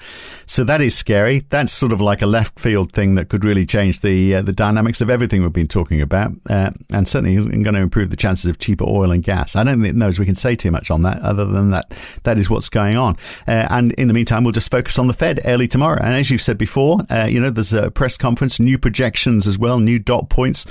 So 0.46 0.64
that 0.64 0.80
is 0.80 0.94
scary. 0.94 1.19
That's 1.48 1.72
sort 1.72 1.92
of 1.92 2.00
like 2.00 2.22
a 2.22 2.26
left 2.26 2.58
field 2.58 2.92
thing 2.92 3.14
that 3.14 3.28
could 3.28 3.44
really 3.44 3.66
change 3.66 4.00
the 4.00 4.36
uh, 4.36 4.42
the 4.42 4.52
dynamics 4.52 5.00
of 5.00 5.10
everything 5.10 5.42
we've 5.42 5.52
been 5.52 5.66
talking 5.68 6.00
about, 6.00 6.32
and 6.46 7.06
certainly 7.06 7.36
isn't 7.36 7.62
going 7.62 7.74
to 7.74 7.80
improve 7.80 8.10
the 8.10 8.16
chances 8.16 8.46
of 8.46 8.58
cheaper 8.58 8.84
oil 8.84 9.10
and 9.10 9.22
gas. 9.22 9.56
I 9.56 9.64
don't 9.64 9.82
think 9.82 9.94
knows 9.94 10.18
we 10.18 10.26
can 10.26 10.34
say 10.34 10.56
too 10.56 10.70
much 10.70 10.90
on 10.90 11.02
that, 11.02 11.20
other 11.22 11.44
than 11.44 11.70
that 11.70 11.90
that 12.24 12.38
is 12.38 12.48
what's 12.48 12.68
going 12.68 12.96
on. 12.96 13.16
Uh, 13.46 13.66
and 13.70 13.92
in 13.92 14.08
the 14.08 14.14
meantime, 14.14 14.44
we'll 14.44 14.52
just 14.52 14.70
focus 14.70 14.98
on 14.98 15.06
the 15.06 15.14
Fed 15.14 15.40
early 15.44 15.68
tomorrow. 15.68 16.00
And 16.00 16.14
as 16.14 16.30
you've 16.30 16.42
said 16.42 16.58
before, 16.58 17.00
uh, 17.10 17.26
you 17.30 17.40
know, 17.40 17.50
there's 17.50 17.72
a 17.72 17.90
press 17.90 18.16
conference, 18.16 18.60
new 18.60 18.78
projections 18.78 19.46
as 19.46 19.58
well, 19.58 19.80
new 19.80 19.98
dot 19.98 20.30
points. 20.30 20.66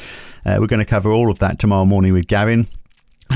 Uh, 0.45 0.57
we're 0.59 0.67
going 0.67 0.79
to 0.79 0.85
cover 0.85 1.11
all 1.11 1.29
of 1.29 1.39
that 1.39 1.59
tomorrow 1.59 1.85
morning 1.85 2.13
with 2.13 2.27
Gavin. 2.27 2.67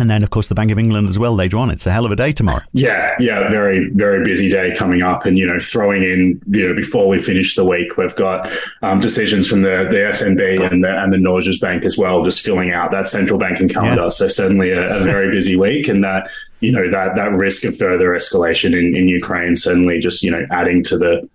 And 0.04 0.10
then, 0.10 0.22
of 0.22 0.32
course, 0.32 0.50
the 0.50 0.54
Bank 0.54 0.70
of 0.70 0.78
England 0.78 1.08
as 1.08 1.18
well 1.18 1.34
later 1.34 1.56
on. 1.56 1.70
It's 1.70 1.88
a 1.88 1.92
hell 1.94 2.04
of 2.04 2.12
a 2.12 2.18
day 2.18 2.34
tomorrow. 2.34 2.62
Yeah, 2.74 3.16
yeah, 3.22 3.50
very, 3.50 3.90
very 3.92 4.22
busy 4.26 4.50
day 4.50 4.76
coming 4.76 5.02
up. 5.02 5.26
And, 5.26 5.38
you 5.38 5.48
know, 5.48 5.60
throwing 5.62 6.04
in, 6.04 6.42
you 6.50 6.68
know, 6.68 6.76
before 6.76 7.08
we 7.08 7.20
finish 7.20 7.56
the 7.56 7.64
week, 7.64 7.96
we've 7.96 8.14
got 8.18 8.52
um, 8.82 9.00
decisions 9.00 9.48
from 9.48 9.62
the, 9.62 9.88
the 9.90 10.00
SNB 10.00 10.70
and 10.70 10.84
the, 10.84 10.90
and 10.90 11.14
the 11.14 11.18
Norges 11.18 11.58
Bank 11.58 11.86
as 11.86 11.98
well, 11.98 12.22
just 12.26 12.42
filling 12.42 12.74
out 12.74 12.92
that 12.92 13.08
central 13.08 13.40
banking 13.40 13.70
calendar. 13.70 14.02
Yeah. 14.02 14.10
So 14.10 14.28
certainly 14.28 14.72
a, 14.72 14.94
a 14.94 15.06
very 15.06 15.32
busy 15.32 15.56
week. 15.56 15.88
And 15.88 16.04
that, 16.04 16.28
you 16.60 16.74
know, 16.74 16.92
that, 16.92 17.16
that 17.16 17.32
risk 17.32 17.64
of 17.64 17.78
further 17.78 18.10
escalation 18.10 18.78
in, 18.78 18.94
in 18.98 19.08
Ukraine 19.08 19.56
certainly 19.56 20.00
just, 20.00 20.22
you 20.22 20.32
know, 20.32 20.46
adding 20.52 20.84
to 20.84 20.98
the, 20.98 21.30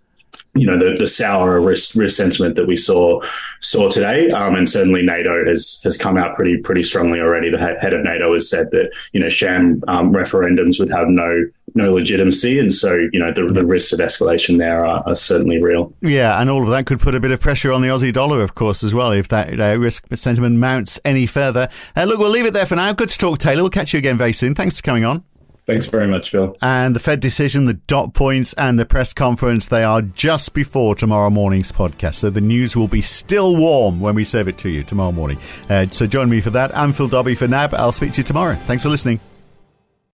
you 0.59 0.67
know 0.67 0.79
the, 0.79 0.97
the 0.99 1.07
sour 1.07 1.61
risk, 1.61 1.95
risk 1.95 2.17
sentiment 2.17 2.57
that 2.57 2.67
we 2.67 2.77
saw 2.77 3.21
saw 3.61 3.89
today, 3.89 4.31
um, 4.31 4.55
and 4.55 4.69
certainly 4.69 5.03
NATO 5.03 5.45
has 5.47 5.81
has 5.85 5.97
come 5.97 6.17
out 6.17 6.37
pretty 6.37 6.59
pretty 6.59 6.83
strongly 6.83 7.21
already. 7.21 7.51
The 7.51 7.59
head 7.59 7.95
of 7.95 8.03
NATO 8.03 8.33
has 8.33 8.49
said 8.49 8.71
that 8.73 8.91
you 9.13 9.21
know 9.21 9.29
sham 9.29 9.83
um, 9.89 10.13
referendums 10.13 10.79
would 10.79 10.91
have 10.91 11.09
no 11.09 11.45
no 11.75 11.93
legitimacy, 11.95 12.59
and 12.59 12.73
so 12.73 12.95
you 13.13 13.19
know 13.19 13.33
the, 13.33 13.45
the 13.53 13.65
risks 13.65 13.93
of 13.93 14.01
escalation 14.01 14.59
there 14.59 14.85
are, 14.85 15.03
are, 15.07 15.17
certainly 15.17 15.63
real. 15.63 15.93
Yeah, 16.01 16.41
and 16.41 16.49
all 16.51 16.63
of 16.63 16.69
that 16.71 16.87
could 16.87 17.01
put 17.01 17.15
a 17.15 17.21
bit 17.21 17.31
of 17.31 17.41
pressure 17.41 17.73
on 17.73 17.83
the 17.83 17.89
Aussie 17.89 18.13
dollar, 18.13 18.43
of 18.43 18.55
course, 18.55 18.83
as 18.83 18.95
well, 18.95 19.13
if 19.13 19.29
that 19.29 19.59
uh, 19.59 19.79
risk 19.79 20.07
sentiment 20.15 20.57
mounts 20.57 21.01
any 21.05 21.27
further. 21.27 21.69
Uh, 21.97 22.05
look, 22.05 22.19
we'll 22.19 22.31
leave 22.31 22.47
it 22.47 22.53
there 22.53 22.67
for 22.67 22.77
now. 22.77 22.93
Good 22.93 23.11
to 23.11 23.19
talk, 23.19 23.39
Taylor. 23.39 23.63
We'll 23.63 23.71
catch 23.71 23.93
you 23.93 23.99
again 23.99 24.17
very 24.17 24.33
soon. 24.33 24.55
Thanks 24.55 24.77
for 24.77 24.83
coming 24.83 25.05
on. 25.05 25.25
Thanks 25.69 25.85
very 25.85 26.07
much, 26.07 26.31
Phil. 26.31 26.57
And 26.63 26.97
the 26.97 27.01
Fed 27.01 27.21
decision, 27.21 27.67
the 27.67 27.75
dot 27.75 28.15
points, 28.15 28.55
and 28.55 28.79
the 28.79 28.87
press 28.87 29.13
conference, 29.13 29.69
they 29.69 29.85
are 29.85 30.01
just 30.01 30.55
before 30.55 30.95
tomorrow 30.95 31.29
morning's 31.29 31.71
podcast. 31.71 32.15
So 32.15 32.31
the 32.31 32.41
news 32.41 32.75
will 32.75 32.89
be 32.89 33.03
still 33.03 33.55
warm 33.55 34.01
when 34.01 34.15
we 34.15 34.25
serve 34.25 34.49
it 34.49 34.57
to 34.59 34.71
you 34.71 34.83
tomorrow 34.83 35.13
morning. 35.13 35.39
Uh, 35.69 35.85
so 35.91 36.07
join 36.07 36.31
me 36.31 36.41
for 36.41 36.49
that. 36.51 36.75
I'm 36.75 36.95
Phil 36.95 37.09
Dobbie 37.09 37.35
for 37.35 37.47
NAB. 37.47 37.75
I'll 37.75 37.93
speak 37.93 38.13
to 38.13 38.19
you 38.19 38.25
tomorrow. 38.25 38.55
Thanks 38.55 38.83
for 38.83 38.89
listening. 38.89 39.21